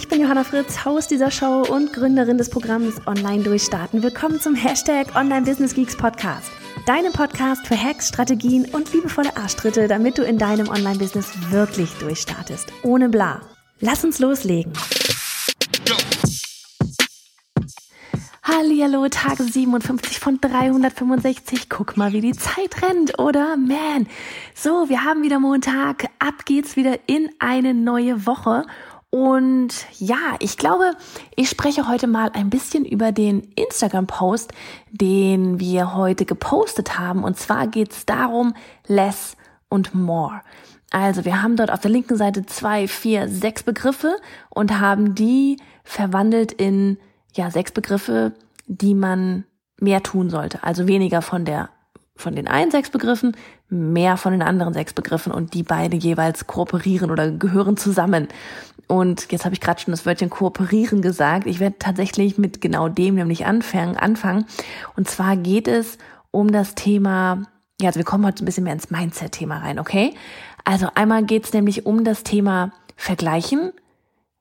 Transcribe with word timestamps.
Ich 0.00 0.08
bin 0.08 0.22
Johanna 0.22 0.44
Fritz, 0.44 0.86
Haus 0.86 1.08
dieser 1.08 1.30
Show 1.30 1.60
und 1.60 1.92
Gründerin 1.92 2.38
des 2.38 2.48
Programms 2.48 3.06
Online 3.06 3.42
Durchstarten. 3.42 4.02
Willkommen 4.02 4.40
zum 4.40 4.54
Hashtag 4.54 5.14
Online 5.14 5.42
Business 5.42 5.74
Geeks 5.74 5.94
Podcast. 5.94 6.50
Deinem 6.86 7.12
Podcast 7.12 7.66
für 7.66 7.76
Hacks, 7.76 8.08
Strategien 8.08 8.64
und 8.72 8.90
liebevolle 8.94 9.36
Arschtritte, 9.36 9.88
damit 9.88 10.16
du 10.16 10.22
in 10.22 10.38
deinem 10.38 10.68
Online-Business 10.70 11.50
wirklich 11.50 11.90
durchstartest. 11.98 12.72
Ohne 12.82 13.10
bla. 13.10 13.42
Lass 13.80 14.02
uns 14.02 14.18
loslegen. 14.20 14.72
Hallihallo, 18.42 19.06
Tag 19.10 19.38
57 19.38 20.18
von 20.18 20.40
365. 20.40 21.68
Guck 21.68 21.96
mal, 21.96 22.12
wie 22.12 22.20
die 22.20 22.32
Zeit 22.32 22.82
rennt, 22.82 23.18
oder? 23.18 23.56
Man. 23.56 24.08
So, 24.54 24.88
wir 24.88 25.04
haben 25.04 25.22
wieder 25.22 25.38
Montag. 25.38 26.06
Ab 26.18 26.46
geht's 26.46 26.74
wieder 26.74 26.98
in 27.06 27.30
eine 27.38 27.74
neue 27.74 28.26
Woche. 28.26 28.64
Und 29.10 29.86
ja, 29.98 30.36
ich 30.38 30.56
glaube, 30.56 30.92
ich 31.34 31.50
spreche 31.50 31.88
heute 31.88 32.06
mal 32.06 32.30
ein 32.32 32.48
bisschen 32.48 32.84
über 32.84 33.10
den 33.10 33.42
Instagram-Post, 33.56 34.52
den 34.92 35.58
wir 35.58 35.94
heute 35.94 36.24
gepostet 36.24 36.98
haben. 36.98 37.24
Und 37.24 37.36
zwar 37.36 37.66
geht 37.66 37.90
es 37.90 38.06
darum, 38.06 38.54
less 38.86 39.36
und 39.68 39.94
more. 39.94 40.40
Also 40.90 41.24
wir 41.24 41.42
haben 41.42 41.56
dort 41.56 41.72
auf 41.72 41.80
der 41.80 41.90
linken 41.90 42.16
Seite 42.16 42.46
zwei, 42.46 42.86
vier, 42.86 43.28
sechs 43.28 43.62
Begriffe 43.64 44.16
und 44.48 44.80
haben 44.80 45.14
die 45.14 45.56
verwandelt 45.82 46.52
in 46.52 46.98
ja 47.34 47.50
sechs 47.50 47.72
Begriffe, 47.72 48.32
die 48.66 48.94
man 48.94 49.44
mehr 49.80 50.02
tun 50.02 50.30
sollte. 50.30 50.62
Also 50.62 50.86
weniger 50.86 51.22
von 51.22 51.44
der 51.44 51.70
von 52.16 52.36
den 52.36 52.48
einen 52.48 52.70
sechs 52.70 52.90
Begriffen, 52.90 53.34
mehr 53.70 54.18
von 54.18 54.32
den 54.32 54.42
anderen 54.42 54.74
sechs 54.74 54.92
Begriffen 54.92 55.32
und 55.32 55.54
die 55.54 55.62
beide 55.62 55.96
jeweils 55.96 56.46
kooperieren 56.46 57.10
oder 57.10 57.30
gehören 57.30 57.78
zusammen. 57.78 58.28
Und 58.90 59.30
jetzt 59.30 59.44
habe 59.44 59.54
ich 59.54 59.60
gerade 59.60 59.80
schon 59.80 59.92
das 59.92 60.04
Wörtchen 60.04 60.30
kooperieren 60.30 61.00
gesagt. 61.00 61.46
Ich 61.46 61.60
werde 61.60 61.76
tatsächlich 61.78 62.38
mit 62.38 62.60
genau 62.60 62.88
dem 62.88 63.14
nämlich 63.14 63.46
anfangen. 63.46 63.96
anfangen. 63.96 64.46
Und 64.96 65.08
zwar 65.08 65.36
geht 65.36 65.68
es 65.68 65.96
um 66.32 66.50
das 66.50 66.74
Thema, 66.74 67.44
ja, 67.80 67.86
also 67.86 68.00
wir 68.00 68.04
kommen 68.04 68.26
heute 68.26 68.42
ein 68.42 68.46
bisschen 68.46 68.64
mehr 68.64 68.72
ins 68.72 68.90
Mindset-Thema 68.90 69.58
rein, 69.58 69.78
okay? 69.78 70.14
Also 70.64 70.88
einmal 70.96 71.22
geht 71.22 71.44
es 71.44 71.52
nämlich 71.52 71.86
um 71.86 72.02
das 72.02 72.24
Thema 72.24 72.72
Vergleichen 72.96 73.72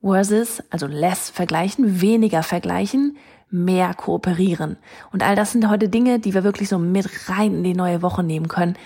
versus, 0.01 0.63
also 0.71 0.87
less 0.87 1.29
vergleichen, 1.29 2.01
weniger 2.01 2.41
vergleichen, 2.41 3.17
mehr 3.51 3.93
kooperieren. 3.93 4.77
Und 5.11 5.21
all 5.21 5.35
das 5.35 5.51
sind 5.51 5.69
heute 5.69 5.89
Dinge, 5.89 6.17
die 6.17 6.33
wir 6.33 6.43
wirklich 6.43 6.69
so 6.69 6.79
mit 6.79 7.29
rein 7.29 7.53
in 7.53 7.63
die 7.63 7.75
neue 7.75 8.01
Woche 8.01 8.23
nehmen 8.23 8.47
können, 8.47 8.77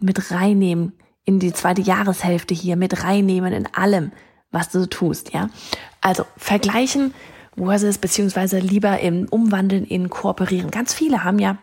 mit 0.00 0.32
reinnehmen 0.32 0.94
in 1.24 1.38
die 1.38 1.52
zweite 1.52 1.80
Jahreshälfte 1.80 2.54
hier, 2.54 2.74
mit 2.74 3.04
reinnehmen 3.04 3.52
in 3.52 3.72
allem 3.72 4.10
was 4.52 4.68
du 4.68 4.86
tust, 4.86 5.32
ja. 5.32 5.48
Also 6.00 6.24
vergleichen 6.36 7.14
versus 7.56 7.98
beziehungsweise 7.98 8.58
lieber 8.58 9.00
im 9.00 9.26
Umwandeln 9.28 9.84
in 9.84 10.10
kooperieren. 10.10 10.70
Ganz 10.70 10.94
viele 10.94 11.24
haben 11.24 11.38
ja, 11.38 11.58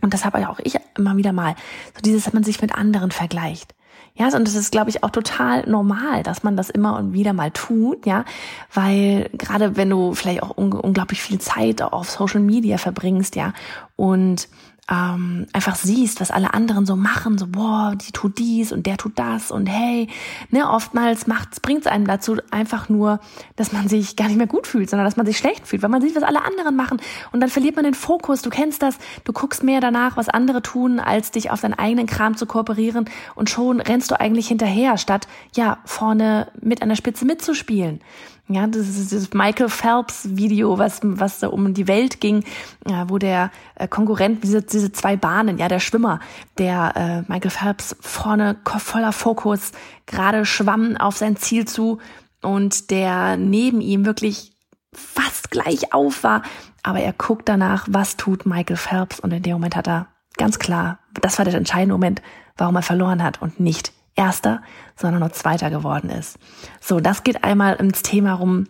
und 0.00 0.14
das 0.14 0.24
habe 0.24 0.48
auch 0.48 0.58
ich 0.62 0.76
immer 0.96 1.16
wieder 1.16 1.32
mal, 1.32 1.54
so 1.94 2.00
dieses, 2.02 2.24
dass 2.24 2.32
man 2.32 2.44
sich 2.44 2.60
mit 2.62 2.74
anderen 2.74 3.10
vergleicht. 3.10 3.74
Ja, 4.16 4.26
und 4.26 4.46
das 4.46 4.54
ist, 4.54 4.70
glaube 4.70 4.90
ich, 4.90 5.02
auch 5.02 5.10
total 5.10 5.68
normal, 5.68 6.22
dass 6.22 6.44
man 6.44 6.56
das 6.56 6.70
immer 6.70 6.96
und 6.96 7.14
wieder 7.14 7.32
mal 7.32 7.50
tut, 7.50 8.06
ja, 8.06 8.24
weil 8.72 9.28
gerade 9.32 9.76
wenn 9.76 9.90
du 9.90 10.14
vielleicht 10.14 10.42
auch 10.42 10.56
un 10.56 10.72
unglaublich 10.72 11.20
viel 11.20 11.40
Zeit 11.40 11.82
auf 11.82 12.10
Social 12.10 12.40
Media 12.40 12.78
verbringst, 12.78 13.34
ja, 13.34 13.52
und 13.96 14.48
ähm, 14.90 15.46
einfach 15.52 15.76
siehst, 15.76 16.20
was 16.20 16.30
alle 16.30 16.52
anderen 16.52 16.84
so 16.84 16.94
machen, 16.94 17.38
so 17.38 17.46
boah, 17.46 17.94
die 17.96 18.12
tut 18.12 18.38
dies 18.38 18.70
und 18.70 18.86
der 18.86 18.98
tut 18.98 19.18
das 19.18 19.50
und 19.50 19.66
hey, 19.66 20.08
ne, 20.50 20.68
oftmals 20.68 21.26
macht's, 21.26 21.60
bringt's 21.60 21.86
einem 21.86 22.06
dazu 22.06 22.36
einfach 22.50 22.88
nur, 22.88 23.20
dass 23.56 23.72
man 23.72 23.88
sich 23.88 24.16
gar 24.16 24.28
nicht 24.28 24.36
mehr 24.36 24.46
gut 24.46 24.66
fühlt, 24.66 24.90
sondern 24.90 25.06
dass 25.06 25.16
man 25.16 25.24
sich 25.24 25.38
schlecht 25.38 25.66
fühlt, 25.66 25.82
weil 25.82 25.90
man 25.90 26.02
sieht, 26.02 26.14
was 26.16 26.22
alle 26.22 26.44
anderen 26.44 26.76
machen 26.76 27.00
und 27.32 27.40
dann 27.40 27.48
verliert 27.48 27.76
man 27.76 27.84
den 27.84 27.94
Fokus. 27.94 28.42
Du 28.42 28.50
kennst 28.50 28.82
das, 28.82 28.98
du 29.24 29.32
guckst 29.32 29.62
mehr 29.62 29.80
danach, 29.80 30.16
was 30.16 30.28
andere 30.28 30.60
tun, 30.60 31.00
als 31.00 31.30
dich 31.30 31.50
auf 31.50 31.62
deinen 31.62 31.74
eigenen 31.74 32.06
Kram 32.06 32.36
zu 32.36 32.44
kooperieren 32.44 33.08
und 33.34 33.48
schon 33.48 33.80
rennst 33.80 34.10
du 34.10 34.20
eigentlich 34.20 34.48
hinterher, 34.48 34.98
statt 34.98 35.26
ja 35.56 35.78
vorne 35.86 36.48
mit 36.60 36.82
an 36.82 36.90
der 36.90 36.96
Spitze 36.96 37.24
mitzuspielen. 37.24 38.00
Ja, 38.46 38.66
das 38.66 38.88
ist 38.88 39.10
dieses 39.10 39.32
Michael 39.32 39.70
Phelps 39.70 40.36
Video, 40.36 40.76
was, 40.78 41.00
was 41.02 41.38
da 41.38 41.48
um 41.48 41.72
die 41.72 41.88
Welt 41.88 42.20
ging, 42.20 42.44
ja, 42.86 43.08
wo 43.08 43.16
der 43.16 43.50
äh, 43.74 43.88
Konkurrent, 43.88 44.44
diese, 44.44 44.60
diese 44.60 44.92
zwei 44.92 45.16
Bahnen, 45.16 45.56
ja, 45.56 45.68
der 45.68 45.80
Schwimmer, 45.80 46.20
der 46.58 47.24
äh, 47.26 47.32
Michael 47.32 47.50
Phelps 47.50 47.96
vorne 48.00 48.56
voller 48.64 49.12
Fokus 49.12 49.72
gerade 50.04 50.44
schwamm 50.44 50.98
auf 50.98 51.16
sein 51.16 51.36
Ziel 51.36 51.66
zu 51.66 52.00
und 52.42 52.90
der 52.90 53.38
neben 53.38 53.80
ihm 53.80 54.04
wirklich 54.04 54.52
fast 54.92 55.50
gleich 55.50 55.94
auf 55.94 56.22
war, 56.22 56.42
aber 56.82 57.00
er 57.00 57.14
guckt 57.14 57.48
danach, 57.48 57.86
was 57.90 58.18
tut 58.18 58.44
Michael 58.44 58.76
Phelps? 58.76 59.20
Und 59.20 59.32
in 59.32 59.42
dem 59.42 59.54
Moment 59.54 59.74
hat 59.74 59.88
er 59.88 60.08
ganz 60.36 60.58
klar, 60.58 60.98
das 61.20 61.38
war 61.38 61.46
der 61.46 61.54
entscheidende 61.54 61.94
Moment, 61.94 62.20
warum 62.58 62.76
er 62.76 62.82
verloren 62.82 63.22
hat 63.22 63.40
und 63.40 63.58
nicht 63.58 63.92
Erster, 64.16 64.62
sondern 64.96 65.20
nur 65.20 65.32
Zweiter 65.32 65.70
geworden 65.70 66.10
ist. 66.10 66.38
So, 66.80 67.00
das 67.00 67.24
geht 67.24 67.44
einmal 67.44 67.74
ins 67.76 68.02
Thema 68.02 68.34
rum, 68.34 68.66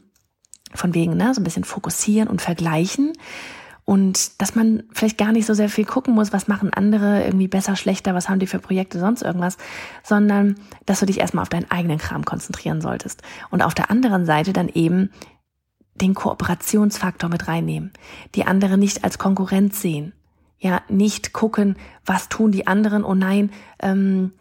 von 0.75 0.95
wegen, 0.95 1.17
ne, 1.17 1.35
so 1.35 1.41
ein 1.41 1.45
bisschen 1.45 1.65
fokussieren 1.65 2.29
und 2.29 2.43
vergleichen. 2.43 3.13
Und 3.85 4.41
dass 4.41 4.55
man 4.55 4.85
vielleicht 4.93 5.19
gar 5.19 5.33
nicht 5.33 5.45
so 5.45 5.53
sehr 5.53 5.69
viel 5.69 5.85
gucken 5.85 6.15
muss, 6.15 6.33
was 6.33 6.49
machen 6.49 6.73
andere 6.73 7.23
irgendwie 7.25 7.49
besser, 7.49 7.77
schlechter, 7.77 8.15
was 8.15 8.31
haben 8.31 8.39
die 8.39 8.47
für 8.47 8.59
Projekte, 8.59 8.99
sonst 8.99 9.21
irgendwas, 9.21 9.59
sondern 10.03 10.57
dass 10.87 11.01
du 11.01 11.07
dich 11.07 11.21
erstmal 11.21 11.43
auf 11.43 11.51
deinen 11.51 11.71
eigenen 11.71 11.99
Kram 11.99 12.25
konzentrieren 12.25 12.81
solltest. 12.81 13.23
Und 13.51 13.63
auf 13.63 13.75
der 13.75 13.91
anderen 13.91 14.25
Seite 14.25 14.55
dann 14.55 14.69
eben 14.71 15.11
den 15.95 16.15
Kooperationsfaktor 16.15 17.29
mit 17.29 17.47
reinnehmen. 17.47 17.93
Die 18.35 18.47
andere 18.47 18.79
nicht 18.79 19.05
als 19.05 19.19
Konkurrenz 19.19 19.81
sehen. 19.81 20.15
Ja, 20.59 20.81
nicht 20.89 21.35
gucken, 21.35 21.77
was 22.07 22.31
tun 22.31 22.53
die 22.53 22.67
anderen, 22.67 23.05
oh 23.05 23.15
nein, 23.15 23.53
ähm, 23.81 24.33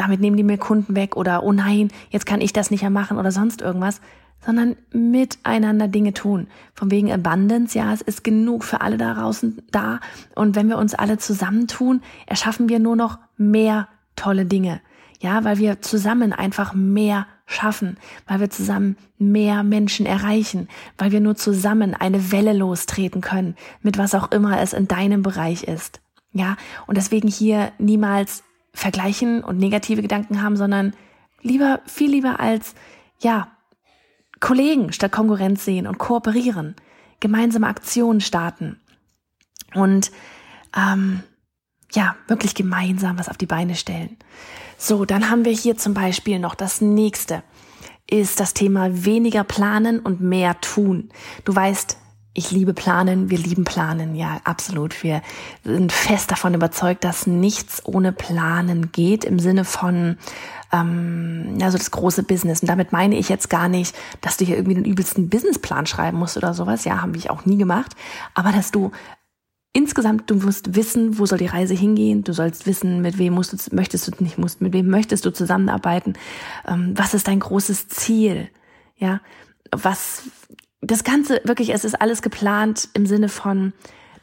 damit 0.00 0.20
nehmen 0.20 0.38
die 0.38 0.42
mir 0.42 0.56
Kunden 0.56 0.96
weg 0.96 1.14
oder 1.14 1.42
oh 1.42 1.52
nein, 1.52 1.90
jetzt 2.08 2.24
kann 2.24 2.40
ich 2.40 2.54
das 2.54 2.70
nicht 2.70 2.80
mehr 2.80 2.88
machen 2.88 3.18
oder 3.18 3.30
sonst 3.30 3.60
irgendwas, 3.60 4.00
sondern 4.42 4.76
miteinander 4.92 5.88
Dinge 5.88 6.14
tun. 6.14 6.48
Von 6.72 6.90
wegen 6.90 7.12
Abundance, 7.12 7.76
ja, 7.76 7.92
es 7.92 8.00
ist 8.00 8.24
genug 8.24 8.64
für 8.64 8.80
alle 8.80 8.96
da 8.96 9.12
draußen 9.12 9.60
da. 9.70 10.00
Und 10.34 10.56
wenn 10.56 10.70
wir 10.70 10.78
uns 10.78 10.94
alle 10.94 11.18
zusammentun, 11.18 12.00
erschaffen 12.26 12.70
wir 12.70 12.78
nur 12.78 12.96
noch 12.96 13.18
mehr 13.36 13.88
tolle 14.16 14.46
Dinge. 14.46 14.80
Ja, 15.20 15.44
weil 15.44 15.58
wir 15.58 15.82
zusammen 15.82 16.32
einfach 16.32 16.72
mehr 16.72 17.26
schaffen, 17.44 17.98
weil 18.26 18.40
wir 18.40 18.48
zusammen 18.48 18.96
mehr 19.18 19.62
Menschen 19.62 20.06
erreichen, 20.06 20.66
weil 20.96 21.12
wir 21.12 21.20
nur 21.20 21.36
zusammen 21.36 21.92
eine 21.92 22.32
Welle 22.32 22.54
lostreten 22.54 23.20
können, 23.20 23.54
mit 23.82 23.98
was 23.98 24.14
auch 24.14 24.30
immer 24.30 24.62
es 24.62 24.72
in 24.72 24.88
deinem 24.88 25.20
Bereich 25.20 25.64
ist. 25.64 26.00
Ja, 26.32 26.56
und 26.86 26.96
deswegen 26.96 27.28
hier 27.28 27.72
niemals 27.78 28.44
vergleichen 28.72 29.42
und 29.42 29.58
negative 29.58 30.02
Gedanken 30.02 30.42
haben, 30.42 30.56
sondern 30.56 30.94
lieber, 31.42 31.80
viel 31.86 32.10
lieber 32.10 32.40
als, 32.40 32.74
ja, 33.20 33.48
Kollegen 34.40 34.92
statt 34.92 35.12
Konkurrenz 35.12 35.64
sehen 35.64 35.86
und 35.86 35.98
kooperieren, 35.98 36.74
gemeinsame 37.20 37.66
Aktionen 37.66 38.20
starten 38.20 38.80
und 39.74 40.10
ähm, 40.74 41.22
ja, 41.92 42.16
wirklich 42.28 42.54
gemeinsam 42.54 43.18
was 43.18 43.28
auf 43.28 43.36
die 43.36 43.46
Beine 43.46 43.74
stellen. 43.74 44.16
So, 44.78 45.04
dann 45.04 45.28
haben 45.30 45.44
wir 45.44 45.52
hier 45.52 45.76
zum 45.76 45.92
Beispiel 45.92 46.38
noch 46.38 46.54
das 46.54 46.80
nächste, 46.80 47.42
ist 48.08 48.40
das 48.40 48.54
Thema 48.54 49.04
weniger 49.04 49.44
planen 49.44 50.00
und 50.00 50.20
mehr 50.20 50.60
tun. 50.60 51.10
Du 51.44 51.54
weißt, 51.54 51.98
ich 52.32 52.52
liebe 52.52 52.74
Planen, 52.74 53.28
wir 53.28 53.38
lieben 53.38 53.64
Planen, 53.64 54.14
ja, 54.14 54.40
absolut. 54.44 55.02
Wir 55.02 55.20
sind 55.64 55.90
fest 55.90 56.30
davon 56.30 56.54
überzeugt, 56.54 57.02
dass 57.02 57.26
nichts 57.26 57.84
ohne 57.84 58.12
Planen 58.12 58.92
geht 58.92 59.24
im 59.24 59.40
Sinne 59.40 59.64
von, 59.64 60.16
ähm, 60.72 61.58
also 61.60 61.76
das 61.76 61.90
große 61.90 62.22
Business. 62.22 62.60
Und 62.60 62.68
damit 62.68 62.92
meine 62.92 63.16
ich 63.16 63.28
jetzt 63.28 63.50
gar 63.50 63.68
nicht, 63.68 63.96
dass 64.20 64.36
du 64.36 64.44
hier 64.44 64.56
irgendwie 64.56 64.76
den 64.76 64.84
übelsten 64.84 65.28
Businessplan 65.28 65.86
schreiben 65.86 66.18
musst 66.18 66.36
oder 66.36 66.54
sowas. 66.54 66.84
Ja, 66.84 67.02
haben 67.02 67.14
wir 67.14 67.32
auch 67.32 67.46
nie 67.46 67.58
gemacht. 67.58 67.96
Aber 68.34 68.52
dass 68.52 68.70
du 68.70 68.92
insgesamt, 69.72 70.30
du 70.30 70.36
musst 70.36 70.76
wissen, 70.76 71.18
wo 71.18 71.26
soll 71.26 71.38
die 71.38 71.46
Reise 71.46 71.74
hingehen. 71.74 72.22
Du 72.22 72.32
sollst 72.32 72.64
wissen, 72.66 73.02
mit 73.02 73.18
wem 73.18 73.34
musst 73.34 73.52
du, 73.52 73.74
möchtest 73.74 74.06
du 74.06 74.22
nicht 74.22 74.38
musst, 74.38 74.60
mit 74.60 74.72
wem 74.72 74.88
möchtest 74.88 75.24
du 75.24 75.32
zusammenarbeiten. 75.32 76.14
Ähm, 76.66 76.92
was 76.96 77.12
ist 77.12 77.26
dein 77.26 77.40
großes 77.40 77.88
Ziel? 77.88 78.50
Ja, 78.96 79.20
was 79.72 80.22
das 80.80 81.04
Ganze, 81.04 81.40
wirklich, 81.44 81.72
es 81.72 81.84
ist 81.84 82.00
alles 82.00 82.22
geplant 82.22 82.88
im 82.94 83.06
Sinne 83.06 83.28
von 83.28 83.72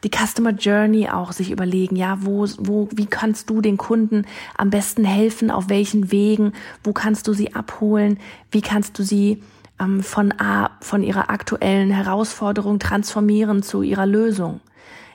die 0.04 0.10
Customer 0.10 0.50
Journey 0.50 1.08
auch 1.08 1.32
sich 1.32 1.50
überlegen, 1.50 1.96
ja, 1.96 2.18
wo, 2.20 2.46
wo, 2.58 2.88
wie 2.92 3.06
kannst 3.06 3.50
du 3.50 3.60
den 3.60 3.76
Kunden 3.76 4.26
am 4.56 4.70
besten 4.70 5.04
helfen, 5.04 5.50
auf 5.50 5.68
welchen 5.68 6.12
Wegen, 6.12 6.52
wo 6.84 6.92
kannst 6.92 7.26
du 7.26 7.32
sie 7.32 7.54
abholen, 7.54 8.18
wie 8.50 8.60
kannst 8.60 8.98
du 8.98 9.02
sie 9.02 9.42
ähm, 9.80 10.02
von 10.02 10.32
A, 10.38 10.70
von 10.80 11.02
ihrer 11.02 11.30
aktuellen 11.30 11.90
Herausforderung 11.90 12.78
transformieren 12.78 13.62
zu 13.62 13.82
ihrer 13.82 14.06
Lösung. 14.06 14.60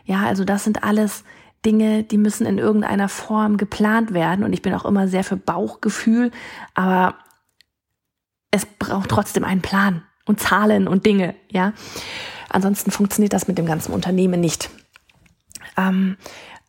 Ja, 0.06 0.24
also 0.24 0.44
das 0.44 0.66
sind 0.66 0.84
alles 0.84 1.24
Dinge, 1.66 2.04
die 2.04 2.18
müssen 2.18 2.46
in 2.46 2.58
irgendeiner 2.58 3.08
Form 3.08 3.56
geplant 3.56 4.14
werden. 4.14 4.44
Und 4.44 4.52
ich 4.52 4.62
bin 4.62 4.74
auch 4.74 4.84
immer 4.84 5.08
sehr 5.08 5.24
für 5.24 5.38
Bauchgefühl, 5.38 6.32
aber 6.74 7.16
es 8.52 8.66
braucht 8.66 9.10
trotzdem 9.10 9.46
einen 9.46 9.62
Plan 9.62 10.04
und 10.26 10.40
Zahlen 10.40 10.88
und 10.88 11.06
Dinge, 11.06 11.36
ja. 11.50 11.74
Ansonsten 12.50 12.92
funktioniert 12.92 13.34
das 13.34 13.48
mit 13.48 13.58
dem 13.58 13.66
ganzen 13.66 13.94
Unternehmen 13.94 14.40
nicht. 14.40 14.70
Ähm, 15.78 16.18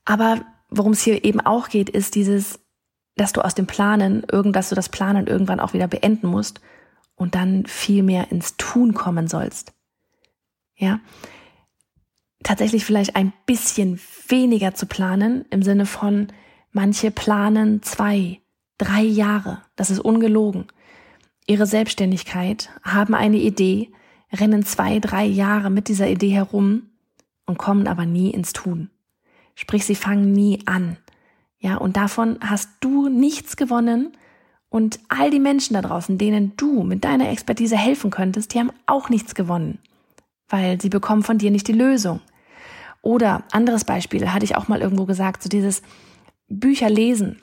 aber 0.04 0.42
worum 0.70 0.92
es 0.92 1.02
hier 1.02 1.24
eben 1.24 1.40
auch 1.40 1.68
geht, 1.68 1.90
ist 1.90 2.14
dieses, 2.14 2.60
dass 3.16 3.32
du 3.32 3.42
aus 3.42 3.54
dem 3.54 3.66
Planen, 3.66 4.24
irgend, 4.30 4.56
dass 4.56 4.70
du 4.70 4.74
das 4.74 4.88
Planen 4.88 5.26
irgendwann 5.26 5.60
auch 5.60 5.72
wieder 5.72 5.86
beenden 5.86 6.26
musst 6.26 6.60
und 7.16 7.34
dann 7.34 7.66
viel 7.66 8.02
mehr 8.02 8.32
ins 8.32 8.56
Tun 8.56 8.94
kommen 8.94 9.28
sollst. 9.28 9.72
Ja. 10.76 11.00
Tatsächlich 12.42 12.84
vielleicht 12.84 13.16
ein 13.16 13.32
bisschen 13.46 14.00
weniger 14.28 14.74
zu 14.74 14.86
planen 14.86 15.44
im 15.50 15.62
Sinne 15.62 15.86
von 15.86 16.28
manche 16.72 17.10
planen 17.10 17.82
zwei, 17.82 18.40
drei 18.78 19.02
Jahre. 19.02 19.62
Das 19.76 19.90
ist 19.90 20.00
ungelogen 20.00 20.66
ihre 21.46 21.66
Selbstständigkeit, 21.66 22.70
haben 22.82 23.14
eine 23.14 23.36
Idee, 23.36 23.90
rennen 24.32 24.64
zwei, 24.64 24.98
drei 24.98 25.24
Jahre 25.24 25.70
mit 25.70 25.88
dieser 25.88 26.08
Idee 26.08 26.30
herum 26.30 26.90
und 27.46 27.58
kommen 27.58 27.86
aber 27.86 28.06
nie 28.06 28.30
ins 28.30 28.52
Tun. 28.52 28.90
Sprich, 29.54 29.84
sie 29.84 29.94
fangen 29.94 30.32
nie 30.32 30.60
an. 30.66 30.96
Ja, 31.58 31.76
und 31.76 31.96
davon 31.96 32.38
hast 32.40 32.68
du 32.80 33.08
nichts 33.08 33.56
gewonnen 33.56 34.16
und 34.68 34.98
all 35.08 35.30
die 35.30 35.40
Menschen 35.40 35.74
da 35.74 35.82
draußen, 35.82 36.18
denen 36.18 36.56
du 36.56 36.82
mit 36.82 37.04
deiner 37.04 37.30
Expertise 37.30 37.76
helfen 37.76 38.10
könntest, 38.10 38.52
die 38.52 38.58
haben 38.58 38.72
auch 38.86 39.08
nichts 39.08 39.34
gewonnen, 39.34 39.78
weil 40.48 40.80
sie 40.80 40.88
bekommen 40.88 41.22
von 41.22 41.38
dir 41.38 41.50
nicht 41.50 41.68
die 41.68 41.72
Lösung. 41.72 42.20
Oder 43.00 43.44
anderes 43.52 43.84
Beispiel, 43.84 44.32
hatte 44.32 44.44
ich 44.44 44.56
auch 44.56 44.66
mal 44.66 44.80
irgendwo 44.80 45.04
gesagt, 45.04 45.42
so 45.42 45.48
dieses 45.48 45.82
Bücher 46.48 46.90
lesen, 46.90 47.40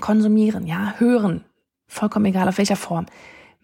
konsumieren, 0.00 0.66
ja, 0.66 0.94
hören, 0.98 1.44
vollkommen 1.86 2.26
egal 2.26 2.48
auf 2.48 2.58
welcher 2.58 2.76
Form, 2.76 3.06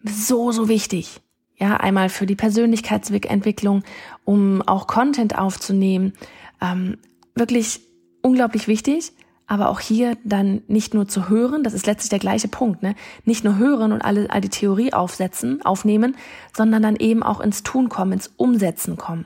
so, 0.03 0.51
so 0.51 0.67
wichtig. 0.67 1.21
Ja, 1.55 1.77
einmal 1.77 2.09
für 2.09 2.25
die 2.25 2.35
Persönlichkeitsentwicklung, 2.35 3.83
um 4.25 4.61
auch 4.63 4.87
Content 4.87 5.37
aufzunehmen. 5.37 6.13
Ähm, 6.61 6.97
wirklich 7.35 7.81
unglaublich 8.21 8.67
wichtig. 8.67 9.13
Aber 9.45 9.69
auch 9.69 9.81
hier 9.81 10.17
dann 10.23 10.61
nicht 10.67 10.93
nur 10.93 11.07
zu 11.07 11.27
hören, 11.29 11.63
das 11.63 11.73
ist 11.73 11.85
letztlich 11.85 12.09
der 12.09 12.19
gleiche 12.19 12.47
Punkt, 12.47 12.81
ne? 12.81 12.95
Nicht 13.25 13.43
nur 13.43 13.57
hören 13.57 13.91
und 13.91 14.01
alle, 14.01 14.29
all 14.29 14.39
die 14.39 14.49
Theorie 14.49 14.93
aufsetzen, 14.93 15.61
aufnehmen, 15.63 16.15
sondern 16.55 16.81
dann 16.81 16.95
eben 16.95 17.23
auch 17.23 17.41
ins 17.41 17.61
Tun 17.61 17.89
kommen, 17.89 18.13
ins 18.13 18.31
Umsetzen 18.37 18.95
kommen. 18.95 19.25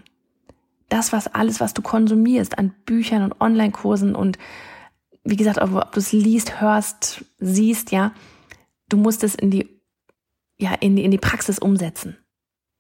Das, 0.90 1.14
was 1.14 1.28
alles, 1.28 1.60
was 1.60 1.76
du 1.76 1.84
konsumierst 1.84 2.58
an 2.58 2.74
Büchern 2.86 3.24
und 3.24 3.40
Online-Kursen 3.40 4.16
und 4.16 4.40
wie 5.24 5.36
gesagt, 5.36 5.62
ob, 5.62 5.76
ob 5.76 5.92
du 5.92 6.00
es 6.00 6.12
liest, 6.12 6.62
hörst, 6.62 7.24
siehst, 7.40 7.92
ja, 7.92 8.12
du 8.90 8.98
musst 8.98 9.24
es 9.24 9.36
in 9.36 9.52
die, 9.52 9.82
ja, 10.58 10.74
in 10.74 10.96
die, 10.96 11.04
in 11.04 11.12
die 11.12 11.18
Praxis 11.18 11.60
umsetzen. 11.60 12.18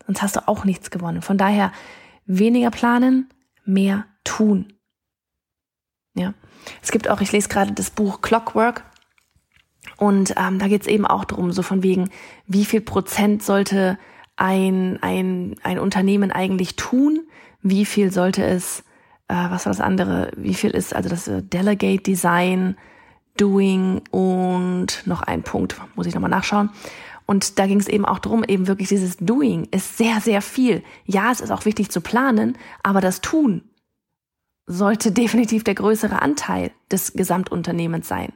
Sonst 0.06 0.21
hast 0.21 0.36
du 0.36 0.48
auch 0.48 0.63
nichts 0.63 0.89
gewonnen. 0.89 1.21
Von 1.21 1.38
daher 1.38 1.71
weniger 2.25 2.71
planen, 2.71 3.30
mehr 3.65 4.06
tun. 4.24 4.74
Ja. 6.15 6.33
Es 6.81 6.92
gibt 6.92 7.09
auch, 7.09 7.21
ich 7.21 7.31
lese 7.31 7.50
gerade 7.50 7.74
das 7.74 7.89
Buch 7.89 8.21
Clockwork 8.21 8.83
und 9.98 10.33
ähm, 10.38 10.59
da 10.59 10.68
geht 10.68 10.81
es 10.81 10.88
eben 10.88 11.06
auch 11.06 11.25
darum, 11.25 11.51
so 11.51 11.62
von 11.62 11.83
wegen, 11.83 12.09
wie 12.45 12.65
viel 12.65 12.81
Prozent 12.81 13.44
sollte 13.44 13.98
ein, 14.36 15.01
ein, 15.01 15.56
ein 15.63 15.80
Unternehmen 15.80 16.31
eigentlich 16.31 16.75
tun, 16.75 17.27
wie 17.62 17.86
viel 17.86 18.12
sollte 18.12 18.44
es, 18.44 18.81
äh, 19.27 19.36
was 19.36 19.65
war 19.65 19.71
das 19.71 19.81
andere, 19.81 20.31
wie 20.36 20.54
viel 20.54 20.71
ist 20.71 20.95
also 20.95 21.09
das 21.09 21.27
äh, 21.27 21.42
Delegate 21.42 22.04
Design, 22.04 22.77
Doing 23.37 24.01
und 24.11 25.03
noch 25.05 25.21
ein 25.21 25.43
Punkt, 25.43 25.79
muss 25.95 26.07
ich 26.07 26.13
nochmal 26.13 26.29
nachschauen. 26.29 26.69
Und 27.25 27.59
da 27.59 27.67
ging 27.67 27.79
es 27.79 27.87
eben 27.87 28.05
auch 28.05 28.19
drum, 28.19 28.43
eben 28.43 28.67
wirklich 28.67 28.87
dieses 28.87 29.17
Doing 29.17 29.67
ist 29.71 29.97
sehr, 29.97 30.21
sehr 30.21 30.41
viel. 30.41 30.83
Ja, 31.05 31.31
es 31.31 31.41
ist 31.41 31.51
auch 31.51 31.65
wichtig 31.65 31.91
zu 31.91 32.01
planen, 32.01 32.57
aber 32.83 33.01
das 33.01 33.21
Tun 33.21 33.63
sollte 34.65 35.11
definitiv 35.13 35.63
der 35.63 35.75
größere 35.75 36.21
Anteil 36.21 36.71
des 36.91 37.13
Gesamtunternehmens 37.13 38.07
sein. 38.07 38.33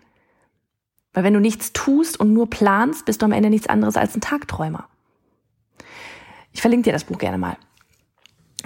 Weil 1.13 1.23
wenn 1.23 1.33
du 1.33 1.39
nichts 1.39 1.73
tust 1.73 2.19
und 2.19 2.33
nur 2.33 2.49
planst, 2.49 3.05
bist 3.05 3.21
du 3.21 3.25
am 3.25 3.31
Ende 3.31 3.49
nichts 3.49 3.67
anderes 3.67 3.97
als 3.97 4.15
ein 4.15 4.21
Tagträumer. 4.21 4.87
Ich 6.53 6.61
verlinke 6.61 6.85
dir 6.85 6.93
das 6.93 7.05
Buch 7.05 7.17
gerne 7.17 7.37
mal. 7.37 7.57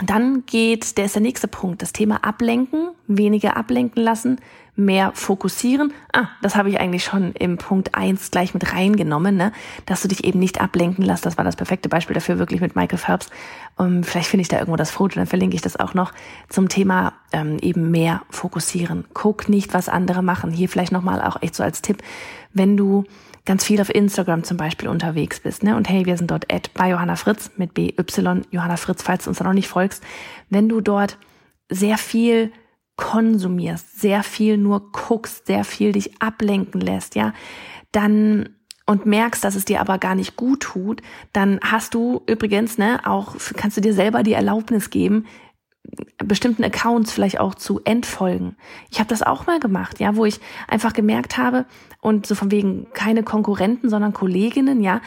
Dann 0.04 0.46
geht, 0.46 0.98
der 0.98 1.06
ist 1.06 1.16
der 1.16 1.22
nächste 1.22 1.48
Punkt, 1.48 1.82
das 1.82 1.94
Thema 1.94 2.24
Ablenken, 2.24 2.90
weniger 3.08 3.56
ablenken 3.56 4.04
lassen, 4.04 4.42
mehr 4.76 5.12
fokussieren. 5.14 5.94
Ah, 6.12 6.28
das 6.42 6.58
habe 6.58 6.70
ich 6.70 6.80
eigentlich 6.80 7.06
schon 7.06 7.32
im 7.32 7.58
Punkt 7.58 7.96
eins 7.96 8.30
gleich 8.30 8.54
mit 8.54 8.74
reingenommen, 8.74 9.38
ne? 9.38 9.54
dass 9.86 10.02
du 10.02 10.10
dich 10.10 10.26
eben 10.26 10.40
nicht 10.40 10.60
ablenken 10.60 11.06
lässt. 11.06 11.26
Das 11.26 11.38
war 11.38 11.46
das 11.46 11.56
perfekte 11.56 11.88
Beispiel 11.88 12.14
dafür, 12.14 12.40
wirklich 12.40 12.60
mit 12.60 12.76
Michael 12.76 12.98
Phelps. 12.98 13.30
Um, 13.78 13.86
ähm, 13.86 14.04
vielleicht 14.04 14.28
finde 14.28 14.42
ich 14.42 14.48
da 14.50 14.58
irgendwo 14.58 14.76
das 14.76 14.92
Foto, 14.92 15.16
dann 15.16 15.28
verlinke 15.28 15.56
ich 15.56 15.62
das 15.62 15.80
auch 15.80 15.94
noch 15.94 16.12
zum 16.50 16.68
Thema 16.68 17.14
ähm, 17.32 17.58
eben 17.62 17.90
mehr 17.92 18.22
fokussieren. 18.30 19.06
Guck 19.14 19.48
nicht, 19.48 19.74
was 19.74 19.88
andere 19.88 20.22
machen. 20.22 20.52
Hier 20.52 20.68
vielleicht 20.68 20.92
nochmal 20.92 21.22
auch 21.22 21.42
echt 21.42 21.56
so 21.56 21.64
als 21.64 21.82
Tipp, 21.82 22.04
wenn 22.54 22.76
du 22.76 23.06
ganz 23.46 23.64
viel 23.64 23.80
auf 23.80 23.94
Instagram 23.94 24.44
zum 24.44 24.58
Beispiel 24.58 24.88
unterwegs 24.88 25.40
bist, 25.40 25.64
ne? 25.64 25.76
Und 25.76 25.90
hey, 25.90 26.06
wir 26.06 26.18
sind 26.18 26.32
dort 26.32 26.52
at 26.52 26.74
bei 26.74 26.90
Johanna 26.90 27.16
Fritz 27.16 27.52
mit 27.58 27.74
BY 27.74 27.96
Johanna 28.52 28.78
Fritz, 28.78 29.04
falls 29.04 29.26
du 29.26 29.30
uns 29.30 29.38
da 29.38 29.46
noch 29.46 29.54
nicht 29.54 29.68
folgst. 29.68 30.04
Wenn 30.50 30.68
du 30.68 30.82
dort 30.82 31.18
sehr 31.70 31.98
viel 31.98 32.52
konsumierst, 32.98 34.00
sehr 34.00 34.24
viel 34.24 34.58
nur 34.58 34.92
guckst, 34.92 35.48
sehr 35.48 35.64
viel 35.64 35.92
dich 35.92 36.22
ablenken 36.22 36.82
lässt, 36.82 37.16
ja, 37.16 37.34
dann 37.92 38.50
und 38.88 39.06
merkst, 39.06 39.44
dass 39.44 39.56
es 39.56 39.66
dir 39.66 39.82
aber 39.82 39.98
gar 39.98 40.14
nicht 40.16 40.36
gut 40.36 40.62
tut, 40.62 41.02
dann 41.34 41.60
hast 41.64 41.94
du 41.96 42.22
übrigens, 42.28 42.78
ne, 42.78 43.00
auch 43.06 43.36
kannst 43.56 43.78
du 43.78 43.82
dir 43.82 43.94
selber 43.94 44.22
die 44.22 44.34
Erlaubnis 44.34 44.92
geben, 44.92 45.26
bestimmten 46.18 46.64
Accounts 46.64 47.12
vielleicht 47.12 47.40
auch 47.40 47.56
zu 47.56 47.82
entfolgen. 47.84 48.56
Ich 48.90 49.00
habe 49.00 49.10
das 49.10 49.22
auch 49.22 49.48
mal 49.48 49.60
gemacht, 49.60 50.00
ja, 50.00 50.16
wo 50.16 50.26
ich 50.26 50.40
einfach 50.68 50.94
gemerkt 50.94 51.38
habe 51.38 51.66
und 52.02 52.26
so 52.26 52.36
von 52.36 52.52
wegen 52.52 52.88
keine 52.94 53.24
Konkurrenten, 53.24 53.90
sondern 53.90 54.14
Kolleginnen, 54.14 54.82
ja. 54.82 55.02